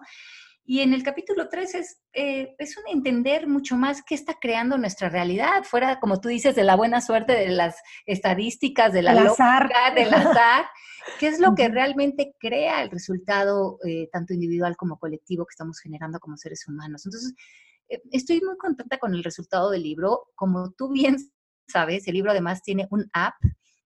Y 0.72 0.82
en 0.82 0.94
el 0.94 1.02
capítulo 1.02 1.50
3 1.50 1.74
es, 1.74 2.00
eh, 2.14 2.54
es 2.60 2.78
un 2.78 2.84
entender 2.96 3.48
mucho 3.48 3.76
más 3.76 4.04
qué 4.04 4.14
está 4.14 4.36
creando 4.40 4.78
nuestra 4.78 5.10
realidad, 5.10 5.64
fuera, 5.64 6.00
como 6.00 6.22
tú 6.22 6.30
dices, 6.30 6.56
de 6.56 6.64
la 6.64 6.76
buena 6.76 7.02
suerte, 7.02 7.34
de 7.34 7.50
las 7.50 7.78
estadísticas, 8.06 8.94
de 8.94 9.02
la 9.02 9.14
azar. 9.14 9.68
del 9.96 10.14
azar, 10.14 10.66
qué 11.20 11.26
es 11.26 11.40
lo 11.40 11.56
que 11.56 11.70
realmente 11.70 12.36
crea 12.38 12.84
el 12.84 12.92
resultado, 12.92 13.80
eh, 13.84 14.10
tanto 14.12 14.36
individual 14.36 14.78
como 14.78 15.00
colectivo, 15.00 15.44
que 15.44 15.54
estamos 15.54 15.80
generando 15.80 16.20
como 16.20 16.38
seres 16.38 16.68
humanos. 16.68 17.04
Entonces, 17.04 17.34
eh, 17.90 18.04
estoy 18.12 18.40
muy 18.42 18.56
contenta 18.56 19.00
con 19.00 19.16
el 19.16 19.24
resultado 19.24 19.72
del 19.72 19.82
libro. 19.82 20.28
Como 20.36 20.72
tú 20.74 20.92
bien 20.92 21.18
sabes, 21.68 22.08
el 22.08 22.14
libro 22.14 22.30
además 22.30 22.62
tiene 22.62 22.88
un 22.92 23.10
app. 23.14 23.34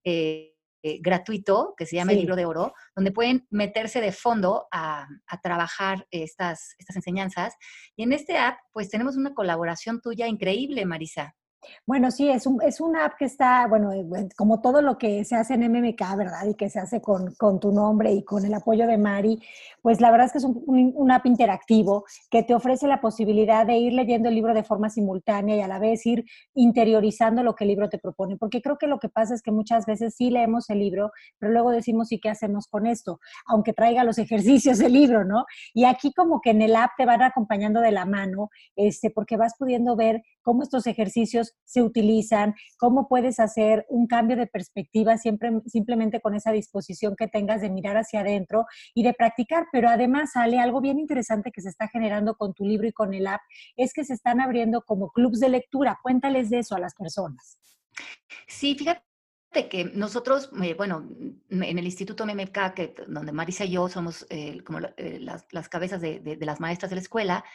Eh, 0.04 0.53
eh, 0.86 1.00
gratuito 1.02 1.74
que 1.78 1.86
se 1.86 1.96
llama 1.96 2.12
el 2.12 2.20
libro 2.20 2.36
de 2.36 2.46
oro, 2.46 2.74
donde 2.96 3.14
pueden 3.14 3.48
meterse 3.50 4.02
de 4.02 4.12
fondo 4.12 4.68
a, 4.72 5.08
trabajar 5.42 6.06
estas, 6.12 6.76
estas 6.78 6.98
enseñanzas. 6.98 7.56
Y 7.96 8.04
en 8.04 8.12
este 8.12 8.38
app, 8.38 8.58
pues 8.74 8.90
tenemos 8.90 9.16
una 9.16 9.34
colaboración 9.34 10.02
tuya 10.02 10.28
increíble, 10.28 10.86
Marisa. 10.86 11.36
Bueno, 11.86 12.12
sí, 12.12 12.30
es, 12.30 12.46
un, 12.46 12.62
es 12.62 12.82
una 12.82 13.06
app 13.06 13.14
que 13.18 13.26
está, 13.26 13.68
bueno, 13.68 13.92
eh, 13.92 14.06
como 14.36 14.62
todo 14.62 14.82
lo 14.82 14.98
que 14.98 15.24
se 15.26 15.36
hace 15.36 15.56
en 15.56 15.72
MMK, 15.72 16.16
¿verdad? 16.18 16.46
Y 16.48 16.56
que 16.56 16.70
se 16.70 16.80
hace 16.80 17.02
con, 17.02 17.34
con 17.36 17.60
tu 17.60 17.72
nombre 17.72 18.12
y 18.12 18.24
con 18.24 18.46
el 18.46 18.54
apoyo 18.54 18.88
de 18.88 18.98
Mari, 18.98 19.40
pues 19.82 20.00
la 20.02 20.12
verdad 20.12 20.28
es 20.28 20.32
que 20.32 20.38
es 20.40 20.46
un, 20.46 21.12
app 21.12 21.26
interactivo 21.26 22.06
que 22.32 22.42
te 22.42 22.56
ofrece 22.56 22.88
la 22.88 23.02
posibilidad 23.02 23.68
de 23.68 23.78
ir 23.78 23.94
leyendo 23.94 24.30
el 24.30 24.36
libro 24.36 24.54
de 24.54 24.64
forma 24.64 24.90
simultánea 24.90 25.56
y 25.56 25.62
a 25.62 25.68
la 25.68 25.78
vez 25.78 26.06
ir 26.06 26.26
interiorizando 26.56 27.44
lo 27.44 27.54
que 27.54 27.66
el 27.66 27.70
libro 27.70 27.90
te 27.90 28.00
propone. 28.00 28.38
Porque 28.38 28.62
creo 28.62 28.78
que 28.78 28.88
lo 28.88 29.00
que 29.00 29.10
pasa 29.10 29.36
es 29.36 29.42
que 29.42 29.52
muchas 29.52 29.86
veces 29.86 30.16
sí 30.16 30.30
leemos 30.30 30.70
el 30.70 30.80
libro, 30.80 31.12
pero 31.38 31.52
luego 31.52 31.72
decimos, 31.72 32.12
¿y 32.12 32.20
qué 32.20 32.30
hacemos 32.30 32.68
con 32.68 32.88
esto? 32.88 33.20
Aunque 33.46 33.74
traiga 33.74 34.04
los 34.04 34.18
ejercicios 34.20 34.78
del 34.78 34.94
libro, 34.94 35.26
¿no? 35.26 35.46
Y 35.74 35.86
aquí 35.86 36.14
como 36.14 36.42
que 36.42 36.52
en 36.52 36.62
el 36.62 36.76
app 36.76 36.92
te 36.98 37.06
van 37.06 37.22
acompañando 37.22 37.82
de 37.82 37.92
la 37.92 38.06
mano, 38.06 38.50
este, 38.76 39.10
porque 39.10 39.38
vas 39.38 39.54
pudiendo 39.58 39.96
ver 39.96 40.24
cómo 40.42 40.64
estos 40.64 40.88
se 41.66 41.82
utilizan, 41.82 42.54
cómo 42.78 43.08
puedes 43.08 43.40
hacer 43.40 43.86
un 43.90 44.06
cambio 44.06 44.38
de 44.38 44.48
perspectiva 44.48 45.18
siempre, 45.18 45.52
simplemente 45.66 46.22
con 46.22 46.36
esa 46.36 46.52
disposición 46.52 47.16
que 47.16 47.28
tengas 47.28 47.62
de 47.62 47.70
mirar 47.70 47.98
hacia 47.98 48.20
adentro 48.20 48.66
y 48.94 49.04
de 49.04 49.14
practicar. 49.14 49.66
Pero 49.72 49.90
además 49.90 50.34
sale 50.34 50.60
algo 50.60 50.82
bien 50.82 51.00
interesante 51.00 51.52
que 51.52 51.62
se 51.62 51.70
está 51.70 51.88
generando 51.88 52.36
con 52.36 52.54
tu 52.54 52.64
libro 52.64 52.88
y 52.88 52.92
con 52.92 53.14
el 53.14 53.28
app, 53.28 53.42
es 53.76 53.94
que 53.94 54.06
se 54.06 54.14
están 54.14 54.40
abriendo 54.40 54.84
como 54.84 55.10
clubs 55.12 55.40
de 55.40 55.50
lectura. 55.50 56.00
Cuéntales 56.04 56.50
de 56.50 56.60
eso 56.60 56.76
a 56.76 56.80
las 56.80 56.94
personas. 56.94 57.58
Sí, 58.48 58.76
fíjate 58.76 59.04
que 59.70 59.86
nosotros, 59.94 60.52
eh, 60.62 60.74
bueno, 60.74 61.08
en 61.50 61.80
el 61.80 61.86
Instituto 61.86 62.26
MMK, 62.26 62.74
que, 62.76 62.96
donde 63.08 63.32
Marisa 63.32 63.66
y 63.66 63.72
yo 63.72 63.88
somos 63.88 64.26
eh, 64.30 64.64
como 64.64 64.80
eh, 64.98 65.20
las, 65.20 65.70
cabezas 65.70 66.02
de, 66.02 66.38
las 66.42 66.60
maestras 66.60 66.90
de 66.90 66.96
la 66.96 67.02
escuela, 67.02 67.46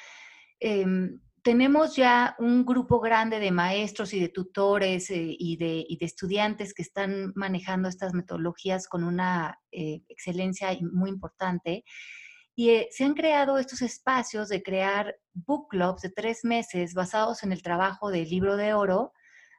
em, 0.60 1.20
tenemos 1.42 1.96
ya 1.96 2.34
un 2.38 2.64
grupo 2.64 3.00
grande 3.00 3.38
de 3.38 3.50
maestros 3.50 4.12
y 4.12 4.20
de 4.20 4.28
tutores 4.28 5.10
eh, 5.10 5.36
y, 5.38 5.56
de, 5.56 5.86
estudiantes 6.00 6.74
que 6.74 6.82
están 6.82 7.32
manejando 7.34 7.88
estas 7.88 8.14
metodologías 8.14 8.88
con 8.88 9.04
una 9.04 9.58
eh, 9.70 10.02
excelencia 10.08 10.76
muy 10.92 11.10
importante. 11.10 11.84
Y 12.54 12.70
eh, 12.70 12.88
se 12.90 13.04
han 13.04 13.14
creado 13.14 13.58
estos 13.58 13.82
espacios 13.82 14.48
de 14.48 14.62
crear 14.62 15.16
book 15.32 15.68
clubs 15.68 16.02
de 16.02 16.10
tres 16.10 16.44
meses 16.44 16.94
basados 16.94 17.42
en 17.42 17.52
el 17.52 17.62
trabajo 17.62 18.10
del 18.10 18.28
libro 18.28 18.56
de 18.56 18.74
oro, 18.74 19.12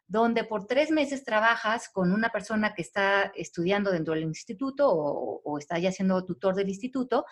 donde 0.08 0.44
por 0.44 0.66
tres 0.66 0.92
meses 0.92 1.24
trabajas 1.24 1.88
con 1.88 2.12
una 2.12 2.30
persona 2.30 2.74
que 2.74 2.82
está 2.82 3.32
estudiando 3.36 3.92
dentro 3.92 4.16
del 4.16 4.24
instituto 4.24 4.90
o, 4.90 5.42
o 5.44 5.58
está 5.60 5.78
ya 5.80 5.92
siendo 5.92 6.26
tutor 6.26 6.56
del 6.56 6.70
instituto 6.70 7.26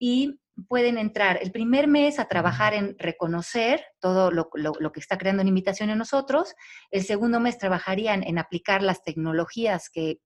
y 0.00 0.40
pueden 0.68 0.98
entrar 0.98 1.38
el 1.42 1.52
primer 1.52 1.86
mes 1.86 2.18
a 2.18 2.24
trabajar 2.24 2.74
en 2.74 2.96
reconocer 2.98 3.84
todo 4.00 4.30
lo, 4.30 4.50
que 4.50 5.00
está 5.00 5.18
creando 5.18 5.42
en 5.42 5.48
invitación 5.48 5.90
en 5.90 5.98
nosotros. 5.98 6.54
El 6.90 7.04
segundo 7.04 7.38
mes 7.38 7.58
trabajarían 7.58 8.22
en 8.22 8.38
aplicar 8.38 8.82
las 8.82 9.02
tecnologías 9.04 9.90
que 9.90 10.18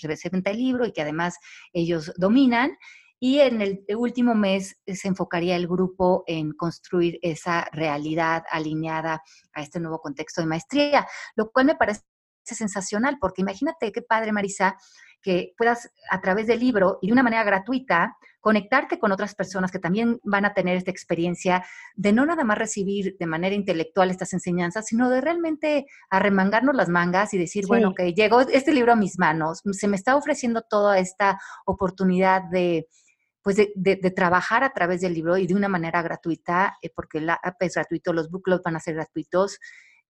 presenta 0.00 0.50
el 0.50 0.58
libro 0.58 0.86
y 0.86 0.92
que 0.92 1.02
además 1.02 1.36
ellos 1.72 2.12
dominan. 2.16 2.78
Y 3.20 3.40
en 3.40 3.60
el 3.60 3.84
último 3.96 4.34
mes 4.34 4.80
se 4.86 5.08
enfocaría 5.08 5.54
el 5.54 5.68
grupo 5.68 6.24
en 6.26 6.52
construir 6.52 7.18
esa 7.22 7.68
realidad 7.72 8.44
alineada 8.50 9.22
a 9.52 9.62
este 9.62 9.78
nuevo 9.78 10.00
contexto 10.00 10.40
de 10.40 10.48
maestría, 10.48 11.06
lo 11.36 11.50
cual 11.50 11.66
me 11.66 11.76
parece 11.76 12.02
sensacional, 12.44 13.18
porque 13.20 13.42
imagínate 13.42 13.92
qué 13.92 14.02
padre, 14.02 14.32
Marisa, 14.32 14.76
que 15.22 15.54
puedas 15.56 15.88
a 16.10 16.20
través 16.20 16.48
del 16.48 16.58
libro 16.58 16.98
y 17.00 17.06
de 17.06 17.12
una 17.12 17.22
manera 17.22 17.44
gratuita 17.44 18.16
conectarte 18.42 18.98
con 18.98 19.12
otras 19.12 19.34
personas 19.34 19.70
que 19.70 19.78
también 19.78 20.20
van 20.24 20.44
a 20.44 20.52
tener 20.52 20.76
esta 20.76 20.90
experiencia 20.90 21.64
de 21.94 22.12
no 22.12 22.26
nada 22.26 22.44
más 22.44 22.58
recibir 22.58 23.16
de 23.18 23.26
manera 23.26 23.54
intelectual 23.54 24.10
estas 24.10 24.32
enseñanzas, 24.32 24.86
sino 24.86 25.08
de 25.08 25.20
realmente 25.20 25.86
arremangarnos 26.10 26.74
las 26.74 26.88
mangas 26.88 27.32
y 27.32 27.38
decir, 27.38 27.66
bueno, 27.68 27.94
que 27.94 28.12
llegó 28.12 28.40
este 28.40 28.74
libro 28.74 28.92
a 28.92 28.96
mis 28.96 29.18
manos, 29.18 29.62
se 29.70 29.88
me 29.88 29.96
está 29.96 30.16
ofreciendo 30.16 30.62
toda 30.62 30.98
esta 30.98 31.40
oportunidad 31.64 32.42
de 32.50 32.88
pues 33.42 33.56
de, 33.56 33.96
trabajar 34.14 34.62
a 34.62 34.72
través 34.72 35.00
del 35.00 35.14
libro 35.14 35.36
y 35.36 35.48
de 35.48 35.54
una 35.54 35.68
manera 35.68 36.00
gratuita, 36.00 36.78
eh, 36.80 36.90
porque 36.94 37.20
la 37.20 37.34
app 37.34 37.60
es 37.62 37.74
gratuito, 37.74 38.12
los 38.12 38.30
book 38.30 38.42
clubs 38.42 38.62
van 38.62 38.76
a 38.76 38.80
ser 38.80 38.94
gratuitos. 38.94 39.58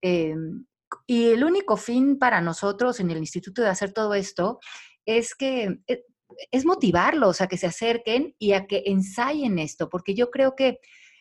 Em, 0.01 0.65
y 1.07 1.31
el 1.31 1.43
único 1.43 1.75
fin 1.75 2.19
para 2.19 2.41
nosotros 2.41 2.99
en 2.99 3.09
el 3.09 3.17
instituto 3.17 3.63
de 3.63 3.69
hacer 3.69 3.91
todo 3.91 4.13
esto 4.13 4.59
es 5.05 5.33
que 5.33 5.79
eh, 5.87 6.03
es 6.51 6.65
motivarlos 6.65 7.41
a 7.41 7.47
que 7.47 7.57
se 7.57 7.67
acerquen 7.67 8.35
y 8.39 8.53
a 8.53 8.67
que 8.67 8.83
ensayen 8.85 9.59
esto, 9.59 9.89
porque 9.89 10.15
yo 10.15 10.31
creo 10.31 10.55
que, 10.55 10.79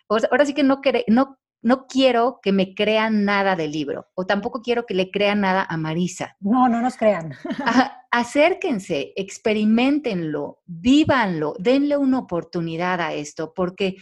ahora 0.09 0.45
sí 0.45 0.55
que 0.55 0.63
no, 0.63 0.81
no, 1.09 1.39
no 1.63 1.87
quiero 1.87 2.41
que 2.43 2.53
me 2.53 2.75
crean 2.75 3.25
nada 3.25 3.57
del 3.57 3.73
libro, 3.73 4.09
o 4.15 4.27
tampoco 4.27 4.63
quiero 4.63 4.85
que 4.85 4.95
le 4.95 5.11
crean 5.11 5.41
nada 5.41 5.67
a 5.69 5.77
Marisa. 5.77 6.37
No, 6.41 6.69
no 6.69 6.81
nos 6.81 6.97
crean. 6.97 7.35
acérquense, 8.11 9.13
experimentenlo, 9.17 10.63
vívanlo, 10.67 11.55
denle 11.59 11.97
una 11.97 12.19
oportunidad 12.19 13.01
a 13.01 13.15
esto, 13.15 13.55
porque 13.55 13.97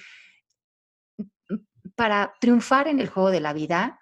para 1.94 2.32
triunfar 2.40 2.88
en 2.88 2.98
el 2.98 3.08
juego 3.08 3.30
de 3.30 3.40
la 3.40 3.52
vida 3.52 4.00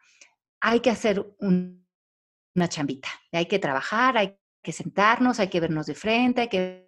hay 0.61 0.81
que 0.81 0.91
hacer 0.91 1.25
una 1.41 2.69
chambita, 2.69 3.09
hay 3.33 3.47
que 3.47 3.59
trabajar, 3.59 4.17
hay 4.17 4.38
que 4.62 4.73
sentarnos, 4.73 5.41
hay 5.41 5.49
que 5.49 5.61
vernos 5.61 5.87
de 5.87 5.95
frente, 5.95 6.43
hay 6.43 6.49
que 6.49 6.88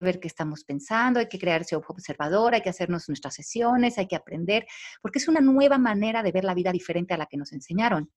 ver 0.00 0.20
qué 0.20 0.28
estamos 0.28 0.64
pensando, 0.64 1.20
hay 1.20 1.28
que 1.28 1.38
crear 1.38 1.62
ese 1.62 1.76
ojo 1.76 1.92
observador, 1.92 2.54
hay 2.54 2.62
que 2.62 2.70
hacernos 2.70 3.08
nuestras 3.08 3.34
sesiones, 3.34 3.98
hay 3.98 4.06
que 4.06 4.16
aprender, 4.16 4.66
porque 5.02 5.18
es 5.18 5.28
una 5.28 5.40
nueva 5.40 5.78
manera 5.78 6.22
de 6.22 6.32
ver 6.32 6.44
la 6.44 6.54
vida 6.54 6.72
diferente 6.72 7.14
a 7.14 7.16
la 7.16 7.26
que 7.26 7.36
nos 7.36 7.52
enseñaron. 7.52 8.10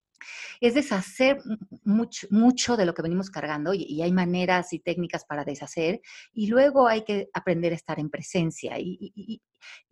Es 0.60 0.74
deshacer 0.74 1.38
mucho, 1.84 2.28
mucho 2.32 2.76
de 2.76 2.86
lo 2.86 2.94
que 2.94 3.04
venimos 3.04 3.30
cargando 3.30 3.74
y, 3.74 4.02
hay 4.02 4.12
maneras 4.12 4.74
y 4.74 4.80
técnicas 4.80 5.26
para 5.26 5.44
deshacer 5.44 6.02
y 6.34 6.48
luego 6.48 6.88
hay 6.88 7.04
que 7.04 7.30
aprender 7.34 7.72
a 7.72 7.76
estar 7.76 8.00
en 8.00 8.10
presencia 8.10 8.80
y, 8.80 8.98
y, 9.16 9.42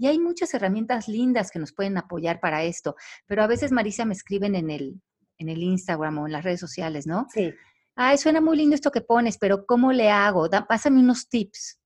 hay 0.05 0.19
muchas 0.19 0.53
herramientas 0.53 1.07
lindas 1.07 1.51
que 1.51 1.59
nos 1.59 1.73
pueden 1.73 1.97
apoyar 1.97 2.39
para 2.39 2.63
esto, 2.63 2.95
pero 3.27 3.43
a 3.43 3.47
veces 3.47 3.71
Marisa 3.71 4.05
me 4.05 4.13
escriben 4.13 4.55
en 4.55 4.69
el, 4.69 5.01
en 5.37 5.49
el 5.49 5.61
Instagram 5.61 6.17
o 6.19 6.25
en 6.27 6.33
las 6.33 6.43
redes 6.43 6.59
sociales, 6.59 7.05
¿no? 7.05 7.27
Sí 7.31 7.53
ay, 7.95 8.17
suena 8.17 8.41
muy 8.41 8.57
lindo 8.57 8.75
esto 8.75 8.91
que 8.91 9.01
pones, 9.01 9.37
pero 9.37 9.65
¿cómo 9.65 9.91
le 9.91 10.09
hago? 10.09 10.49
pásame 10.67 10.99
unos 10.99 11.29
tips. 11.29 11.79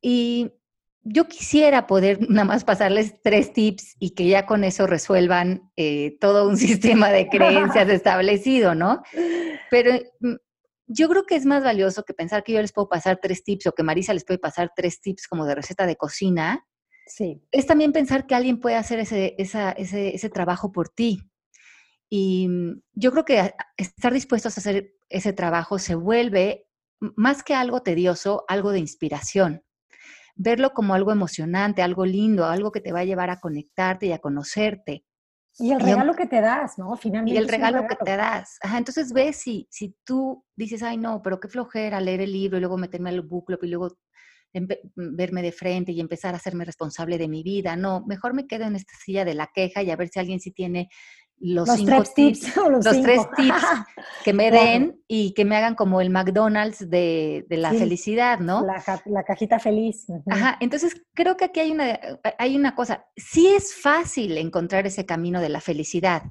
Y 0.00 0.52
yo 1.02 1.26
quisiera 1.26 1.86
poder 1.86 2.18
nada 2.30 2.44
más 2.44 2.64
pasarles 2.64 3.20
tres 3.22 3.52
tips 3.52 3.96
y 3.98 4.10
que 4.10 4.28
ya 4.28 4.46
con 4.46 4.64
eso 4.64 4.86
resuelvan 4.86 5.70
eh, 5.76 6.16
todo 6.20 6.48
un 6.48 6.56
sistema 6.56 7.10
de 7.10 7.28
creencias 7.28 7.88
establecido, 7.90 8.74
¿no? 8.74 9.02
Pero 9.70 9.92
mm, 10.20 10.34
yo 10.86 11.08
creo 11.08 11.24
que 11.24 11.36
es 11.36 11.46
más 11.46 11.62
valioso 11.62 12.02
que 12.02 12.14
pensar 12.14 12.42
que 12.42 12.52
yo 12.52 12.60
les 12.60 12.72
puedo 12.72 12.88
pasar 12.88 13.20
tres 13.22 13.44
tips 13.44 13.68
o 13.68 13.72
que 13.72 13.82
Marisa 13.82 14.12
les 14.12 14.24
puede 14.24 14.38
pasar 14.38 14.72
tres 14.74 15.00
tips 15.00 15.28
como 15.28 15.46
de 15.46 15.54
receta 15.54 15.86
de 15.86 15.96
cocina. 15.96 16.66
Sí. 17.06 17.42
Es 17.50 17.66
también 17.66 17.92
pensar 17.92 18.26
que 18.26 18.34
alguien 18.34 18.60
puede 18.60 18.76
hacer 18.76 18.98
ese, 18.98 19.34
ese, 19.38 19.74
ese 20.14 20.30
trabajo 20.30 20.72
por 20.72 20.88
ti. 20.88 21.29
Y 22.10 22.48
mm, 22.48 22.82
yo 22.92 23.12
creo 23.12 23.24
que 23.24 23.54
estar 23.76 24.12
dispuestos 24.12 24.58
a 24.58 24.60
hacer 24.60 24.92
ese 25.08 25.32
trabajo 25.32 25.78
se 25.78 25.94
vuelve 25.94 26.66
más 27.16 27.42
que 27.42 27.54
algo 27.54 27.82
tedioso, 27.82 28.44
algo 28.48 28.72
de 28.72 28.80
inspiración. 28.80 29.62
Verlo 30.34 30.72
como 30.74 30.94
algo 30.94 31.12
emocionante, 31.12 31.82
algo 31.82 32.04
lindo, 32.04 32.44
algo 32.44 32.72
que 32.72 32.80
te 32.80 32.92
va 32.92 33.00
a 33.00 33.04
llevar 33.04 33.30
a 33.30 33.40
conectarte 33.40 34.06
y 34.06 34.12
a 34.12 34.18
conocerte. 34.18 35.04
Y 35.58 35.72
el 35.72 35.80
regalo 35.80 36.14
que 36.14 36.26
te 36.26 36.40
das, 36.40 36.78
¿no? 36.78 36.96
Finalmente. 36.96 37.34
Y 37.34 37.42
el 37.42 37.48
regalo, 37.48 37.86
que 37.86 37.96
te 37.96 38.16
das. 38.16 38.58
Ajá, 38.62 38.78
entonces 38.78 39.12
ves 39.12 39.36
si, 39.36 39.66
si 39.70 39.96
tú 40.04 40.44
dices, 40.56 40.82
ay, 40.82 40.96
no, 40.96 41.22
pero 41.22 41.40
qué 41.40 41.48
flojera 41.48 42.00
leer 42.00 42.22
el 42.22 42.32
libro 42.32 42.56
y 42.56 42.60
luego 42.60 42.78
meterme 42.78 43.10
al 43.10 43.22
book 43.22 43.46
club 43.46 43.60
y 43.62 43.68
luego 43.68 43.98
verme 44.96 45.42
de 45.42 45.52
frente 45.52 45.92
y 45.92 46.00
empezar 46.00 46.34
a 46.34 46.38
hacerme 46.38 46.64
responsable 46.64 47.18
de 47.18 47.28
mi 47.28 47.42
vida. 47.42 47.76
No, 47.76 48.04
mejor 48.06 48.34
me 48.34 48.46
quedo 48.46 48.64
en 48.64 48.76
esta 48.76 48.92
silla 48.96 49.24
de 49.24 49.34
la 49.34 49.50
queja 49.52 49.82
y 49.82 49.90
a 49.90 49.96
ver 49.96 50.08
si 50.08 50.18
alguien 50.18 50.40
sí 50.40 50.50
tiene 50.52 50.88
los, 51.54 51.84
tres 51.84 52.14
tips, 52.14 52.56
los, 52.56 52.84
tres 52.84 53.22
tips 53.36 53.64
que 54.24 54.32
me 54.32 54.50
den 54.50 55.02
y 55.08 55.32
que 55.32 55.44
me 55.44 55.56
hagan 55.56 55.74
como 55.74 56.00
el 56.00 56.10
McDonald's 56.10 56.88
de, 56.90 57.46
la 57.48 57.70
felicidad, 57.72 58.40
¿no? 58.40 58.64
La, 59.06 59.24
cajita 59.24 59.58
feliz. 59.58 60.06
Ajá, 60.30 60.58
entonces 60.60 61.02
creo 61.14 61.36
que 61.36 61.46
aquí 61.46 61.60
hay 61.60 61.70
una, 61.72 61.98
hay 62.38 62.56
una 62.56 62.74
cosa, 62.74 63.06
sí 63.16 63.48
es 63.48 63.74
fácil 63.74 64.36
encontrar 64.36 64.86
ese 64.86 65.06
camino 65.06 65.40
de 65.40 65.48
la 65.48 65.60
felicidad, 65.60 66.24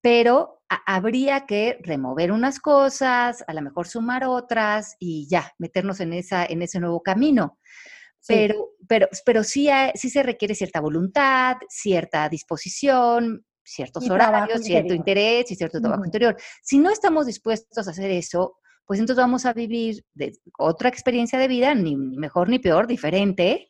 pero 0.00 0.62
habría 0.86 1.46
que 1.46 1.78
remover 1.82 2.32
unas 2.32 2.60
cosas, 2.60 3.44
a 3.46 3.52
lo 3.52 3.62
mejor 3.62 3.86
sumar 3.86 4.24
otras 4.24 4.96
y 4.98 5.28
ya, 5.28 5.52
meternos 5.58 6.00
en, 6.00 6.14
esa, 6.14 6.46
en 6.46 6.62
ese 6.62 6.80
nuevo 6.80 7.02
camino. 7.02 7.58
Pero, 8.26 8.70
pero, 8.88 9.06
pero 9.26 9.44
sí, 9.44 9.68
sí 9.94 10.08
se 10.08 10.22
requiere 10.22 10.54
cierta 10.54 10.80
voluntad, 10.80 11.56
cierta 11.68 12.26
disposición, 12.30 13.44
ciertos 13.64 14.08
horarios, 14.08 14.62
cierto 14.62 14.94
interés 14.94 15.50
y 15.50 15.56
cierto 15.56 15.80
trabajo 15.80 16.04
interior. 16.04 16.36
Si 16.62 16.78
no 16.78 16.90
estamos 16.90 17.26
dispuestos 17.26 17.86
a 17.86 17.90
hacer 17.90 18.10
eso, 18.10 18.56
pues 18.86 19.00
entonces 19.00 19.22
vamos 19.22 19.46
a 19.46 19.52
vivir 19.52 20.04
otra 20.58 20.88
experiencia 20.88 21.38
de 21.38 21.48
vida, 21.48 21.74
ni, 21.74 21.96
mejor 21.96 22.48
ni 22.48 22.58
peor, 22.58 22.86
diferente, 22.86 23.68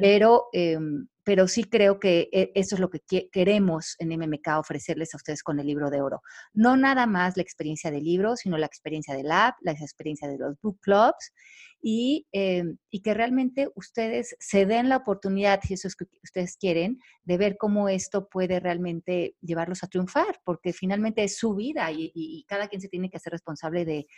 pero, 0.00 0.46
em, 0.52 1.06
pero 1.30 1.46
sí 1.46 1.62
creo 1.62 2.00
que 2.00 2.28
eh, 2.32 2.50
eso 2.56 2.74
es 2.74 2.80
lo 2.80 2.90
que 2.90 3.02
queremos 3.30 3.94
en 4.00 4.08
MMK 4.08 4.48
ofrecerles 4.58 5.14
a 5.14 5.16
ustedes 5.16 5.44
con 5.44 5.60
el 5.60 5.66
libro 5.68 5.88
de 5.88 6.00
oro. 6.00 6.22
No 6.52 6.76
nada 6.76 7.06
más 7.06 7.36
la 7.36 7.44
experiencia 7.44 7.92
del 7.92 8.02
libro, 8.02 8.34
sino 8.34 8.58
la 8.58 8.66
experiencia 8.66 9.14
del 9.14 9.30
app, 9.30 9.54
la 9.60 9.70
experiencia 9.70 10.26
de 10.26 10.38
los 10.38 10.60
book 10.60 10.80
clubs 10.80 11.32
y, 11.80 12.26
em, 12.32 12.78
y, 12.90 13.02
que 13.02 13.14
realmente 13.14 13.68
ustedes 13.76 14.34
se 14.40 14.66
den 14.66 14.88
la 14.88 14.96
oportunidad, 14.96 15.60
si 15.62 15.74
eso 15.74 15.86
es 15.86 15.94
que 15.94 16.06
ustedes 16.24 16.56
quieren, 16.56 16.98
de 17.22 17.38
ver 17.38 17.56
cómo 17.56 17.88
esto 17.88 18.28
puede 18.28 18.58
realmente 18.58 19.36
llevarlos 19.40 19.84
a 19.84 19.86
triunfar, 19.86 20.40
porque 20.44 20.72
finalmente 20.72 21.22
es 21.22 21.36
su 21.36 21.54
vida 21.54 21.92
y, 21.92 22.10
y 22.12 22.44
cada 22.48 22.66
quien 22.66 22.80
se 22.80 22.88
tiene 22.88 23.08
que 23.08 23.18
hacer 23.18 23.30
responsable 23.30 23.84
de, 23.84 24.08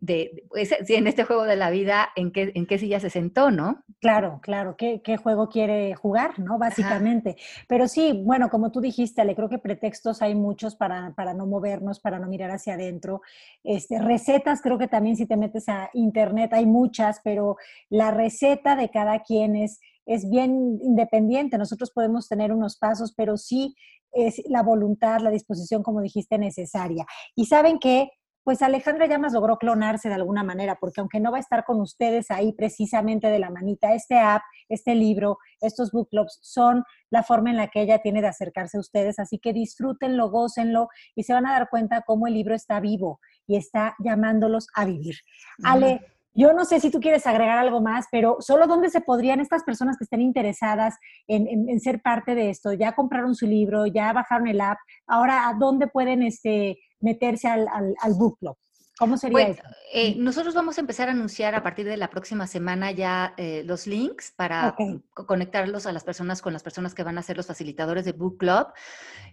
de, 0.00 0.44
pues, 0.48 0.74
en 0.88 1.06
este 1.06 1.24
juego 1.24 1.44
de 1.44 1.56
la 1.56 1.70
vida, 1.70 2.08
¿en 2.16 2.32
qué, 2.32 2.52
en 2.54 2.66
qué 2.66 2.78
silla 2.78 3.00
se 3.00 3.10
sentó, 3.10 3.50
no? 3.50 3.84
Claro, 4.00 4.40
claro, 4.42 4.76
¿qué, 4.76 5.02
qué 5.02 5.18
juego 5.18 5.48
quiere 5.48 5.94
jugar, 5.94 6.38
no? 6.38 6.58
Básicamente. 6.58 7.36
Pero 7.68 7.86
sí, 7.86 8.22
bueno, 8.24 8.48
como 8.48 8.72
tú 8.72 8.80
dijiste, 8.80 9.24
le 9.24 9.36
creo 9.36 9.50
que 9.50 9.58
pretextos 9.58 10.22
hay 10.22 10.34
muchos 10.34 10.74
para, 10.74 11.14
para 11.14 11.34
no 11.34 11.46
movernos, 11.46 12.00
para 12.00 12.18
no 12.18 12.28
mirar 12.28 12.50
hacia 12.50 12.74
adentro. 12.74 13.20
Este, 13.62 13.98
recetas, 14.00 14.62
creo 14.62 14.78
que 14.78 14.88
también 14.88 15.16
si 15.16 15.26
te 15.26 15.36
metes 15.36 15.68
a 15.68 15.90
internet 15.92 16.54
hay 16.54 16.64
muchas, 16.64 17.20
pero 17.22 17.56
la 17.90 18.10
receta 18.10 18.76
de 18.76 18.88
cada 18.88 19.20
quien 19.20 19.54
es, 19.54 19.80
es 20.06 20.28
bien 20.30 20.78
independiente. 20.82 21.58
Nosotros 21.58 21.90
podemos 21.90 22.26
tener 22.26 22.52
unos 22.52 22.78
pasos, 22.78 23.12
pero 23.14 23.36
sí 23.36 23.74
es 24.12 24.42
la 24.48 24.62
voluntad, 24.62 25.20
la 25.20 25.30
disposición, 25.30 25.82
como 25.82 26.00
dijiste, 26.00 26.38
necesaria. 26.38 27.04
Y 27.36 27.46
saben 27.46 27.78
que 27.78 28.08
pues 28.50 28.62
Alejandra 28.62 29.06
Llamas 29.06 29.32
logró 29.32 29.58
clonarse 29.58 30.08
de 30.08 30.16
alguna 30.16 30.42
manera, 30.42 30.74
porque 30.74 31.00
aunque 31.00 31.20
no 31.20 31.30
va 31.30 31.36
a 31.36 31.40
estar 31.40 31.64
con 31.64 31.80
ustedes 31.80 32.32
ahí 32.32 32.52
precisamente 32.52 33.28
de 33.28 33.38
la 33.38 33.48
manita, 33.48 33.94
este 33.94 34.18
app, 34.18 34.42
este 34.68 34.96
libro, 34.96 35.38
estos 35.60 35.92
book 35.92 36.08
clubs 36.08 36.40
son 36.42 36.82
la 37.10 37.22
forma 37.22 37.50
en 37.50 37.56
la 37.56 37.68
que 37.68 37.80
ella 37.80 38.00
tiene 38.00 38.20
de 38.20 38.26
acercarse 38.26 38.76
a 38.76 38.80
ustedes, 38.80 39.20
así 39.20 39.38
que 39.38 39.52
disfrútenlo, 39.52 40.30
gócenlo 40.30 40.88
y 41.14 41.22
se 41.22 41.32
van 41.32 41.46
a 41.46 41.52
dar 41.52 41.68
cuenta 41.70 42.02
cómo 42.04 42.26
el 42.26 42.34
libro 42.34 42.56
está 42.56 42.80
vivo 42.80 43.20
y 43.46 43.54
está 43.54 43.94
llamándolos 44.00 44.66
a 44.74 44.84
vivir. 44.84 45.14
Ale, 45.62 46.00
yo 46.34 46.52
no 46.52 46.64
sé 46.64 46.80
si 46.80 46.90
tú 46.90 46.98
quieres 46.98 47.28
agregar 47.28 47.58
algo 47.58 47.80
más, 47.80 48.06
pero 48.10 48.38
solo 48.40 48.66
dónde 48.66 48.90
se 48.90 49.00
podrían 49.00 49.38
estas 49.38 49.62
personas 49.62 49.96
que 49.96 50.04
estén 50.04 50.22
interesadas 50.22 50.96
en, 51.28 51.78
ser 51.78 52.02
parte 52.02 52.34
de 52.34 52.50
esto, 52.50 52.72
ya 52.72 52.96
compraron 52.96 53.36
su 53.36 53.46
libro, 53.46 53.86
ya 53.86 54.12
bajaron 54.12 54.48
el 54.48 54.60
app, 54.60 54.78
ahora 55.06 55.48
a 55.48 55.54
dónde 55.54 55.86
pueden 55.86 56.24
este, 56.24 56.78
meterse 57.00 57.48
al, 57.48 57.66
al, 57.68 58.14
book 58.14 58.38
club. 58.38 58.56
¿Cómo 58.98 59.16
sería 59.16 59.48
eso? 59.48 59.62
Eh, 59.92 60.14
nosotros 60.18 60.54
vamos 60.54 60.76
a 60.76 60.82
empezar 60.82 61.08
a 61.08 61.12
anunciar 61.12 61.54
a 61.54 61.62
partir 61.62 61.86
de 61.86 61.96
la 61.96 62.10
próxima 62.10 62.46
semana 62.46 62.90
ya 62.90 63.34
eh, 63.38 63.62
los 63.64 63.86
links 63.86 64.32
para 64.36 64.76
conectarlos 65.14 65.86
a 65.86 65.92
las 65.92 66.04
personas 66.04 66.42
con 66.42 66.52
las 66.52 66.62
personas 66.62 66.94
que 66.94 67.02
van 67.02 67.16
a 67.16 67.22
ser 67.22 67.38
los 67.38 67.46
facilitadores 67.46 68.04
de 68.04 68.12
Book 68.12 68.38
Club. 68.38 68.66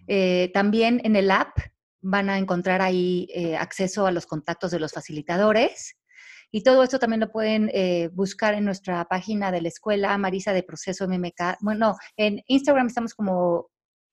Eh, 0.06 0.50
también 0.54 1.02
en 1.04 1.16
el 1.16 1.30
app 1.30 1.58
van 2.00 2.30
a 2.30 2.38
encontrar 2.38 2.80
ahí 2.80 3.28
acceso 3.58 4.06
a 4.06 4.12
los 4.12 4.26
contactos 4.26 4.70
de 4.70 4.80
los 4.80 4.92
facilitadores. 4.92 5.96
Y 6.50 6.62
todo 6.62 6.82
esto 6.82 6.98
también 6.98 7.20
lo 7.20 7.30
pueden 7.30 7.70
buscar 8.14 8.54
en 8.54 8.64
nuestra 8.64 9.04
página 9.04 9.50
de 9.50 9.60
la 9.60 9.68
escuela 9.68 10.16
Marisa 10.16 10.54
de 10.54 10.62
Proceso 10.62 11.06
MMK. 11.06 11.58
Bueno, 11.60 11.96
en 12.16 12.42
Instagram 12.46 12.86
estamos 12.86 13.14
como 13.14 13.68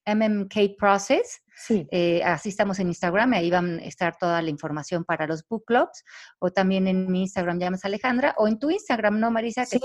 MMK 0.05 0.77
Process. 0.77 1.41
Sí. 1.57 1.88
Eh, 1.89 2.21
así 2.24 2.50
estamos 2.50 2.79
en 2.79 2.88
Instagram, 2.88 3.33
ahí 3.33 3.50
van 3.50 3.79
a 3.79 3.83
estar 3.85 4.17
toda 4.17 4.41
la 4.41 4.50
información 4.50 5.05
para 5.05 5.25
los 5.25 5.47
book 5.47 5.63
clubs, 5.65 6.03
o 6.39 6.51
también 6.51 6.88
en 6.88 7.09
mi 7.09 7.21
Instagram, 7.21 7.59
llamas 7.59 7.85
Alejandra, 7.85 8.35
o 8.38 8.47
en 8.47 8.59
tu 8.59 8.69
Instagram, 8.69 9.19
¿no, 9.19 9.31
Marisa? 9.31 9.65
sí, 9.65 9.79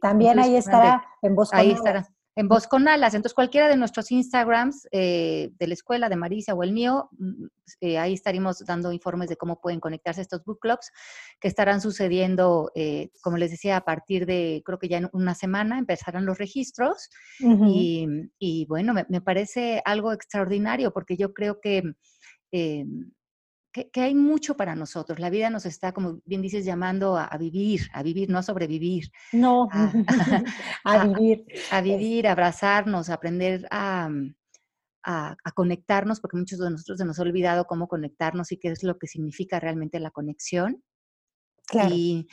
también, 0.00 0.38
eh, 0.38 0.42
ahí 0.42 0.56
estará 0.56 1.04
en 1.22 1.34
voz 1.34 1.52
Ahí 1.52 1.72
estará 1.72 2.06
en 2.38 2.46
Voz 2.46 2.68
con 2.68 2.86
Alas. 2.86 3.14
Entonces, 3.14 3.34
cualquiera 3.34 3.66
de 3.66 3.76
nuestros 3.76 4.12
Instagrams 4.12 4.86
eh, 4.92 5.50
de 5.58 5.66
la 5.66 5.74
escuela, 5.74 6.08
de 6.08 6.14
Marisa 6.14 6.54
o 6.54 6.62
el 6.62 6.72
mío, 6.72 7.08
mm, 7.18 7.46
eh, 7.80 7.98
ahí 7.98 8.12
estaremos 8.12 8.64
dando 8.64 8.92
informes 8.92 9.28
de 9.28 9.36
cómo 9.36 9.60
pueden 9.60 9.80
conectarse 9.80 10.20
a 10.20 10.22
estos 10.22 10.44
book 10.44 10.60
clubs 10.60 10.92
que 11.40 11.48
estarán 11.48 11.80
sucediendo, 11.80 12.70
eh, 12.76 13.10
como 13.22 13.38
les 13.38 13.50
decía, 13.50 13.76
a 13.76 13.80
partir 13.80 14.24
de, 14.24 14.62
creo 14.64 14.78
que 14.78 14.86
ya 14.86 14.98
en 14.98 15.08
una 15.12 15.34
semana 15.34 15.80
empezarán 15.80 16.26
los 16.26 16.38
registros. 16.38 17.08
y, 17.40 18.66
bueno, 18.68 18.94
me, 18.94 19.20
parece 19.20 19.82
algo 19.84 20.12
extraordinario 20.12 20.92
porque 20.92 21.16
yo 21.16 21.34
creo 21.34 21.60
que 21.60 21.82
que, 23.72 24.00
hay 24.00 24.14
mucho 24.14 24.56
para 24.56 24.74
nosotros. 24.74 25.18
La 25.18 25.30
vida 25.30 25.50
nos 25.50 25.66
está, 25.66 25.92
como 25.92 26.20
bien 26.24 26.42
dices, 26.42 26.64
llamando 26.64 27.16
a, 27.16 27.36
vivir, 27.38 27.82
a 27.92 28.02
vivir, 28.02 28.30
no 28.30 28.38
a 28.38 28.42
sobrevivir. 28.42 29.10
No, 29.32 29.68
a, 29.70 29.92
vivir. 31.18 31.44
A, 31.70 31.80
vivir, 31.80 32.26
a 32.26 32.32
abrazarnos, 32.32 33.10
a 33.10 33.14
aprender 33.14 33.62
mm, 33.70 34.34
a, 35.04 35.36
conectarnos, 35.54 36.20
porque 36.20 36.36
muchos 36.36 36.58
de 36.58 36.70
nosotros 36.70 36.98
se 36.98 37.04
nos 37.04 37.18
ha 37.18 37.22
olvidado 37.22 37.66
cómo 37.66 37.88
conectarnos 37.88 38.52
y 38.52 38.58
qué 38.58 38.68
es 38.68 38.82
lo 38.82 38.98
que 38.98 39.06
significa 39.06 39.60
realmente 39.60 40.00
la 40.00 40.10
conexión. 40.10 40.82
Claro. 41.66 41.90
Y, 41.94 42.28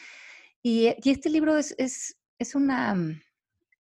y, 0.62 0.88
este 1.04 1.30
libro 1.30 1.58
es, 1.58 1.76
es, 1.78 2.18
es 2.40 2.56
una... 2.56 2.96
Mm, 2.96 3.22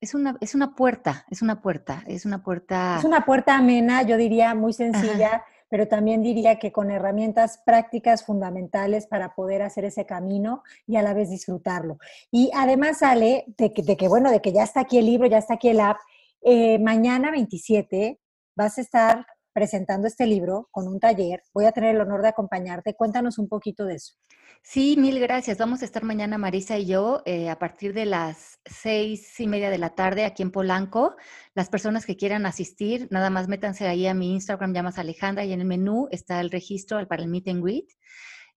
es 0.02 0.14
una, 0.14 0.38
es 0.40 0.54
una 0.54 0.76
puerta, 0.76 1.26
es 1.32 1.42
una 1.42 1.62
puerta, 1.62 2.04
es 2.06 2.26
una 2.26 2.44
puerta. 2.44 2.98
Es 3.00 3.06
una 3.06 3.26
puerta 3.26 3.58
amena, 3.58 4.04
yo 4.04 4.18
diría, 4.18 4.54
muy 4.54 4.72
sencilla, 4.72 5.44
pero 5.70 5.88
también 5.88 6.22
diría 6.22 6.60
que 6.60 6.72
con 6.72 6.92
herramientas 6.92 7.62
prácticas 7.66 8.24
fundamentales 8.24 9.08
para 9.08 9.36
poder 9.36 9.62
hacer 9.62 9.86
ese 9.86 10.06
camino 10.06 10.64
y 10.88 10.96
a 10.96 11.02
la 11.02 11.14
vez 11.14 11.30
disfrutarlo. 11.30 11.98
Y 12.32 12.52
además 12.54 13.00
sale 13.00 13.46
de 13.58 13.74
que, 13.74 13.82
de 13.82 13.98
que 13.98 14.08
bueno, 14.08 14.32
de 14.32 14.42
que 14.42 14.54
ya 14.54 14.64
está 14.64 14.82
aquí 14.82 14.98
el 14.98 15.06
libro, 15.06 15.28
ya 15.28 15.40
está 15.40 15.56
aquí 15.56 15.70
el 15.70 15.80
app. 15.80 15.98
Eh, 16.42 16.80
mañana 16.80 17.32
27 17.32 18.20
vas 18.56 18.78
a 18.78 18.82
estar 18.82 19.26
presentando 19.56 20.06
este 20.06 20.28
libro 20.28 20.68
con 20.70 20.86
un 20.86 21.00
taller. 21.00 21.42
Voy 21.54 21.64
a 21.64 21.72
tener 21.72 21.96
el 21.96 22.02
honor 22.02 22.22
de 22.22 22.28
acompañarte. 22.28 22.94
Cuéntanos 22.94 23.38
un 23.38 23.48
poquito 23.48 23.86
de 23.86 23.96
eso. 23.96 24.16
Sí, 24.62 24.98
mil 24.98 25.18
gracias. 25.18 25.58
Vamos 25.58 25.82
a 25.82 25.86
estar 25.86 26.04
mañana 26.04 26.38
Marisa 26.38 26.78
y 26.78 26.88
yo 26.88 27.22
eh, 27.26 27.50
a 27.50 27.58
partir 27.58 27.94
de 27.94 28.06
las 28.06 28.60
seis 28.66 29.40
y 29.40 29.48
media 29.48 29.70
de 29.70 29.78
la 29.78 29.96
tarde 29.96 30.26
aquí 30.26 30.44
en 30.44 30.52
Polanco. 30.52 31.16
Las 31.54 31.70
personas 31.70 32.06
que 32.06 32.18
quieran 32.18 32.46
asistir, 32.46 33.08
nada 33.12 33.30
más 33.30 33.48
métanse 33.48 33.88
ahí 33.88 34.08
a 34.08 34.14
mi 34.14 34.34
Instagram, 34.34 34.74
llamas 34.74 35.00
Alejandra 35.00 35.46
y 35.46 35.54
en 35.54 35.62
el 35.62 35.68
menú 35.68 36.10
está 36.12 36.42
el 36.42 36.52
registro 36.52 37.08
para 37.08 37.24
el 37.24 37.30
meet 37.30 37.48
and 37.48 37.64
greet. 37.64 37.88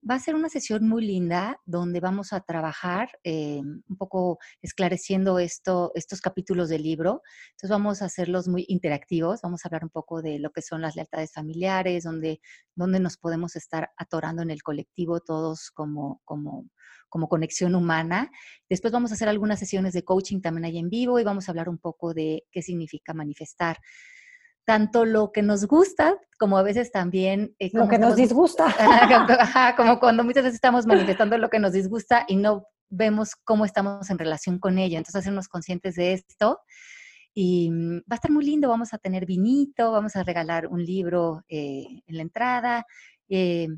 Va 0.08 0.14
a 0.14 0.20
ser 0.20 0.36
una 0.36 0.48
sesión 0.48 0.88
muy 0.88 1.04
linda 1.04 1.60
donde 1.66 1.98
vamos 1.98 2.32
a 2.32 2.40
trabajar 2.40 3.10
eh, 3.24 3.60
un 3.60 3.96
poco 3.96 4.38
esclareciendo 4.62 5.40
esto, 5.40 5.90
estos 5.96 6.20
capítulos 6.20 6.68
del 6.68 6.84
libro. 6.84 7.22
Entonces 7.50 7.70
vamos 7.70 8.00
a 8.00 8.04
hacerlos 8.04 8.46
muy 8.46 8.64
interactivos, 8.68 9.40
vamos 9.42 9.64
a 9.64 9.68
hablar 9.68 9.82
un 9.82 9.90
poco 9.90 10.22
de 10.22 10.38
lo 10.38 10.50
que 10.50 10.62
son 10.62 10.82
las 10.82 10.94
lealtades 10.94 11.32
familiares, 11.32 12.04
donde, 12.04 12.40
donde 12.76 13.00
nos 13.00 13.16
podemos 13.16 13.56
estar 13.56 13.90
atorando 13.96 14.42
en 14.42 14.50
el 14.50 14.62
colectivo 14.62 15.20
todos 15.20 15.72
como, 15.72 16.20
como, 16.24 16.68
como 17.08 17.28
conexión 17.28 17.74
humana. 17.74 18.30
Después 18.68 18.92
vamos 18.92 19.10
a 19.10 19.14
hacer 19.14 19.28
algunas 19.28 19.58
sesiones 19.58 19.94
de 19.94 20.04
coaching 20.04 20.40
también 20.40 20.64
ahí 20.64 20.78
en 20.78 20.90
vivo 20.90 21.18
y 21.18 21.24
vamos 21.24 21.48
a 21.48 21.52
hablar 21.52 21.68
un 21.68 21.78
poco 21.78 22.14
de 22.14 22.44
qué 22.52 22.62
significa 22.62 23.14
manifestar 23.14 23.78
tanto 24.68 25.06
lo 25.06 25.32
que 25.32 25.40
nos 25.40 25.66
gusta 25.66 26.18
como 26.38 26.58
a 26.58 26.62
veces 26.62 26.92
también... 26.92 27.56
Eh, 27.58 27.70
lo 27.72 27.88
que 27.88 27.98
nos 27.98 28.16
disgusta. 28.16 28.66
como 29.78 29.98
cuando 29.98 30.24
muchas 30.24 30.42
veces 30.42 30.56
estamos 30.56 30.84
manifestando 30.84 31.38
lo 31.38 31.48
que 31.48 31.58
nos 31.58 31.72
disgusta 31.72 32.26
y 32.28 32.36
no 32.36 32.66
vemos 32.90 33.34
cómo 33.34 33.64
estamos 33.64 34.10
en 34.10 34.18
relación 34.18 34.58
con 34.58 34.76
ello. 34.76 34.98
Entonces, 34.98 35.20
hacernos 35.20 35.48
conscientes 35.48 35.94
de 35.94 36.12
esto. 36.12 36.60
Y 37.32 37.70
mm, 37.70 38.00
va 38.00 38.10
a 38.10 38.14
estar 38.16 38.30
muy 38.30 38.44
lindo, 38.44 38.68
vamos 38.68 38.92
a 38.92 38.98
tener 38.98 39.24
vinito, 39.24 39.90
vamos 39.90 40.16
a 40.16 40.22
regalar 40.22 40.66
un 40.66 40.84
libro 40.84 41.44
eh, 41.48 42.02
en 42.06 42.16
la 42.16 42.22
entrada. 42.22 42.86
Eh, 43.26 43.68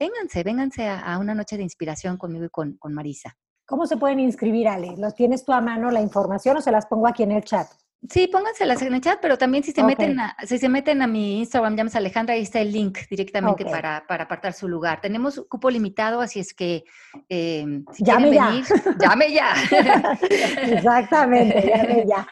vénganse, 0.00 0.44
vénganse 0.44 0.88
a, 0.88 1.18
una 1.18 1.34
noche 1.34 1.58
de 1.58 1.62
inspiración 1.62 2.16
conmigo 2.16 2.46
y 2.46 2.48
con, 2.48 2.78
con 2.78 2.94
Marisa. 2.94 3.36
¿Cómo 3.66 3.86
se 3.86 3.98
pueden 3.98 4.18
inscribir, 4.18 4.66
Ale? 4.66 4.94
¿Los 4.96 5.14
tienes 5.14 5.44
tú 5.44 5.52
a 5.52 5.60
mano 5.60 5.90
la 5.90 6.00
información 6.00 6.56
o 6.56 6.62
se 6.62 6.72
las 6.72 6.86
pongo 6.86 7.06
aquí 7.06 7.22
en 7.22 7.32
el 7.32 7.44
chat? 7.44 7.68
Sí, 8.08 8.28
pónganselas 8.28 8.80
en 8.82 8.94
el 8.94 9.00
chat, 9.00 9.18
pero 9.20 9.36
también 9.36 9.64
si 9.64 9.72
se 9.72 9.82
meten 9.82 10.20
a, 10.20 10.36
si 10.46 10.58
se 10.58 10.68
meten 10.68 11.02
a 11.02 11.08
mi 11.08 11.40
Instagram, 11.40 11.76
llames 11.76 11.96
Alejandra, 11.96 12.36
ahí 12.36 12.42
está 12.42 12.60
el 12.60 12.70
link 12.70 12.98
directamente 13.10 13.64
para, 13.64 14.04
para, 14.06 14.24
apartar 14.24 14.52
su 14.52 14.68
lugar. 14.68 15.00
Tenemos 15.00 15.44
cupo 15.48 15.68
limitado, 15.68 16.20
así 16.20 16.38
es 16.38 16.54
que 16.54 16.84
eh, 17.28 17.66
si 17.92 18.04
llame 18.04 18.30
quieren 18.30 18.50
venir, 18.50 18.64
llame 19.00 19.32
ya. 19.32 19.52
Exactamente, 20.62 21.72
llame 21.74 22.06
ya. 22.08 22.28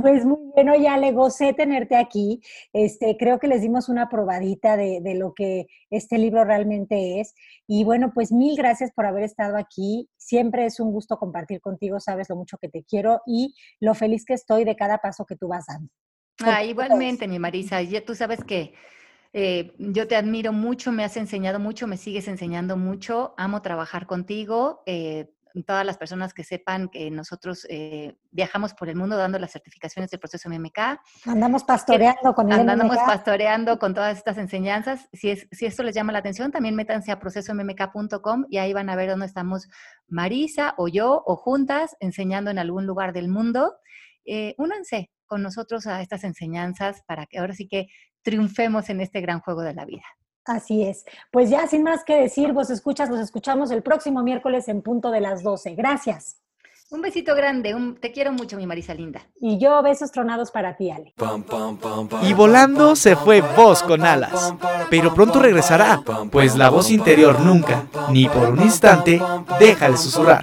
Pues 0.00 0.24
muy 0.24 0.38
bien, 0.56 0.82
ya 0.82 0.96
le 0.96 1.12
gocé 1.12 1.52
tenerte 1.52 1.96
aquí. 1.96 2.40
Este, 2.72 3.18
creo 3.18 3.38
que 3.38 3.46
les 3.46 3.60
dimos 3.60 3.90
una 3.90 4.08
probadita 4.08 4.78
de, 4.78 5.00
de 5.02 5.14
lo 5.16 5.34
que 5.34 5.66
este 5.90 6.16
libro 6.16 6.44
realmente 6.44 7.20
es. 7.20 7.34
Y 7.66 7.84
bueno, 7.84 8.12
pues 8.14 8.32
mil 8.32 8.56
gracias 8.56 8.90
por 8.90 9.04
haber 9.04 9.24
estado 9.24 9.58
aquí. 9.58 10.08
Siempre 10.16 10.64
es 10.64 10.80
un 10.80 10.92
gusto 10.92 11.18
compartir 11.18 11.60
contigo, 11.60 12.00
sabes 12.00 12.30
lo 12.30 12.36
mucho 12.36 12.56
que 12.56 12.70
te 12.70 12.84
quiero 12.84 13.20
y 13.26 13.54
lo 13.80 13.94
feliz 13.94 14.24
que 14.24 14.34
estoy 14.34 14.64
de 14.64 14.76
cada 14.76 14.98
paso 14.98 15.09
que 15.26 15.36
tú 15.36 15.48
vas 15.48 15.66
dando. 15.66 15.90
Ah, 16.42 16.64
igualmente, 16.64 17.28
mi 17.28 17.38
Marisa. 17.38 17.82
Ya 17.82 18.04
tú 18.04 18.14
sabes 18.14 18.42
que 18.44 18.74
eh, 19.32 19.74
yo 19.78 20.08
te 20.08 20.16
admiro 20.16 20.52
mucho, 20.52 20.90
me 20.90 21.04
has 21.04 21.16
enseñado 21.16 21.58
mucho, 21.60 21.86
me 21.86 21.96
sigues 21.96 22.28
enseñando 22.28 22.76
mucho. 22.76 23.34
Amo 23.36 23.62
trabajar 23.62 24.06
contigo. 24.06 24.82
Eh, 24.86 25.30
todas 25.66 25.84
las 25.84 25.98
personas 25.98 26.32
que 26.32 26.44
sepan 26.44 26.88
que 26.88 27.10
nosotros 27.10 27.66
eh, 27.68 28.16
viajamos 28.30 28.74
por 28.74 28.88
el 28.88 28.96
mundo 28.96 29.16
dando 29.16 29.38
las 29.38 29.52
certificaciones 29.52 30.10
del 30.10 30.20
proceso 30.20 30.48
MMK. 30.48 30.78
Andamos 31.26 31.64
pastoreando 31.64 32.34
con 32.34 32.50
el 32.52 32.60
Andamos 32.60 32.96
pastoreando 32.98 33.78
con 33.78 33.94
todas 33.94 34.16
estas 34.16 34.38
enseñanzas. 34.38 35.08
Si, 35.12 35.30
es, 35.30 35.48
si 35.50 35.66
esto 35.66 35.82
les 35.82 35.94
llama 35.94 36.12
la 36.12 36.20
atención, 36.20 36.52
también 36.52 36.74
métanse 36.74 37.12
a 37.12 37.18
procesommk.com 37.18 38.46
y 38.48 38.58
ahí 38.58 38.72
van 38.72 38.90
a 38.90 38.96
ver 38.96 39.10
dónde 39.10 39.26
estamos 39.26 39.68
Marisa 40.08 40.74
o 40.76 40.88
yo 40.88 41.22
o 41.26 41.36
juntas 41.36 41.96
enseñando 42.00 42.50
en 42.50 42.58
algún 42.58 42.86
lugar 42.86 43.12
del 43.12 43.28
mundo. 43.28 43.74
Eh, 44.24 44.54
únanse 44.58 45.10
con 45.26 45.42
nosotros 45.42 45.86
a 45.86 46.02
estas 46.02 46.24
enseñanzas 46.24 47.02
para 47.06 47.26
que 47.26 47.38
ahora 47.38 47.54
sí 47.54 47.68
que 47.68 47.88
triunfemos 48.22 48.90
en 48.90 49.00
este 49.00 49.20
gran 49.20 49.40
juego 49.40 49.62
de 49.62 49.74
la 49.74 49.84
vida. 49.84 50.04
Así 50.44 50.82
es. 50.82 51.04
Pues 51.30 51.50
ya 51.50 51.66
sin 51.66 51.82
más 51.82 52.04
que 52.04 52.16
decir, 52.16 52.52
vos 52.52 52.70
escuchas, 52.70 53.08
los 53.08 53.20
escuchamos 53.20 53.70
el 53.70 53.82
próximo 53.82 54.22
miércoles 54.22 54.68
en 54.68 54.82
punto 54.82 55.10
de 55.10 55.20
las 55.20 55.42
12. 55.42 55.74
Gracias. 55.74 56.40
Un 56.92 57.02
besito 57.02 57.36
grande, 57.36 57.72
te 58.00 58.10
quiero 58.10 58.32
mucho, 58.32 58.56
mi 58.56 58.66
Marisa 58.66 58.94
linda. 58.94 59.20
Y 59.40 59.58
yo 59.58 59.80
besos 59.80 60.10
tronados 60.10 60.50
para 60.50 60.76
ti, 60.76 60.90
Ale. 60.90 61.14
Y 62.22 62.32
volando 62.34 62.96
se 62.96 63.14
fue 63.14 63.42
voz 63.42 63.80
con 63.84 64.04
alas, 64.04 64.52
pero 64.90 65.14
pronto 65.14 65.38
regresará, 65.38 66.02
pues 66.32 66.56
la 66.56 66.68
voz 66.68 66.90
interior 66.90 67.38
nunca, 67.38 67.86
ni 68.10 68.28
por 68.28 68.48
un 68.48 68.62
instante, 68.62 69.22
deja 69.60 69.88
de 69.88 69.96
susurrar. 69.96 70.42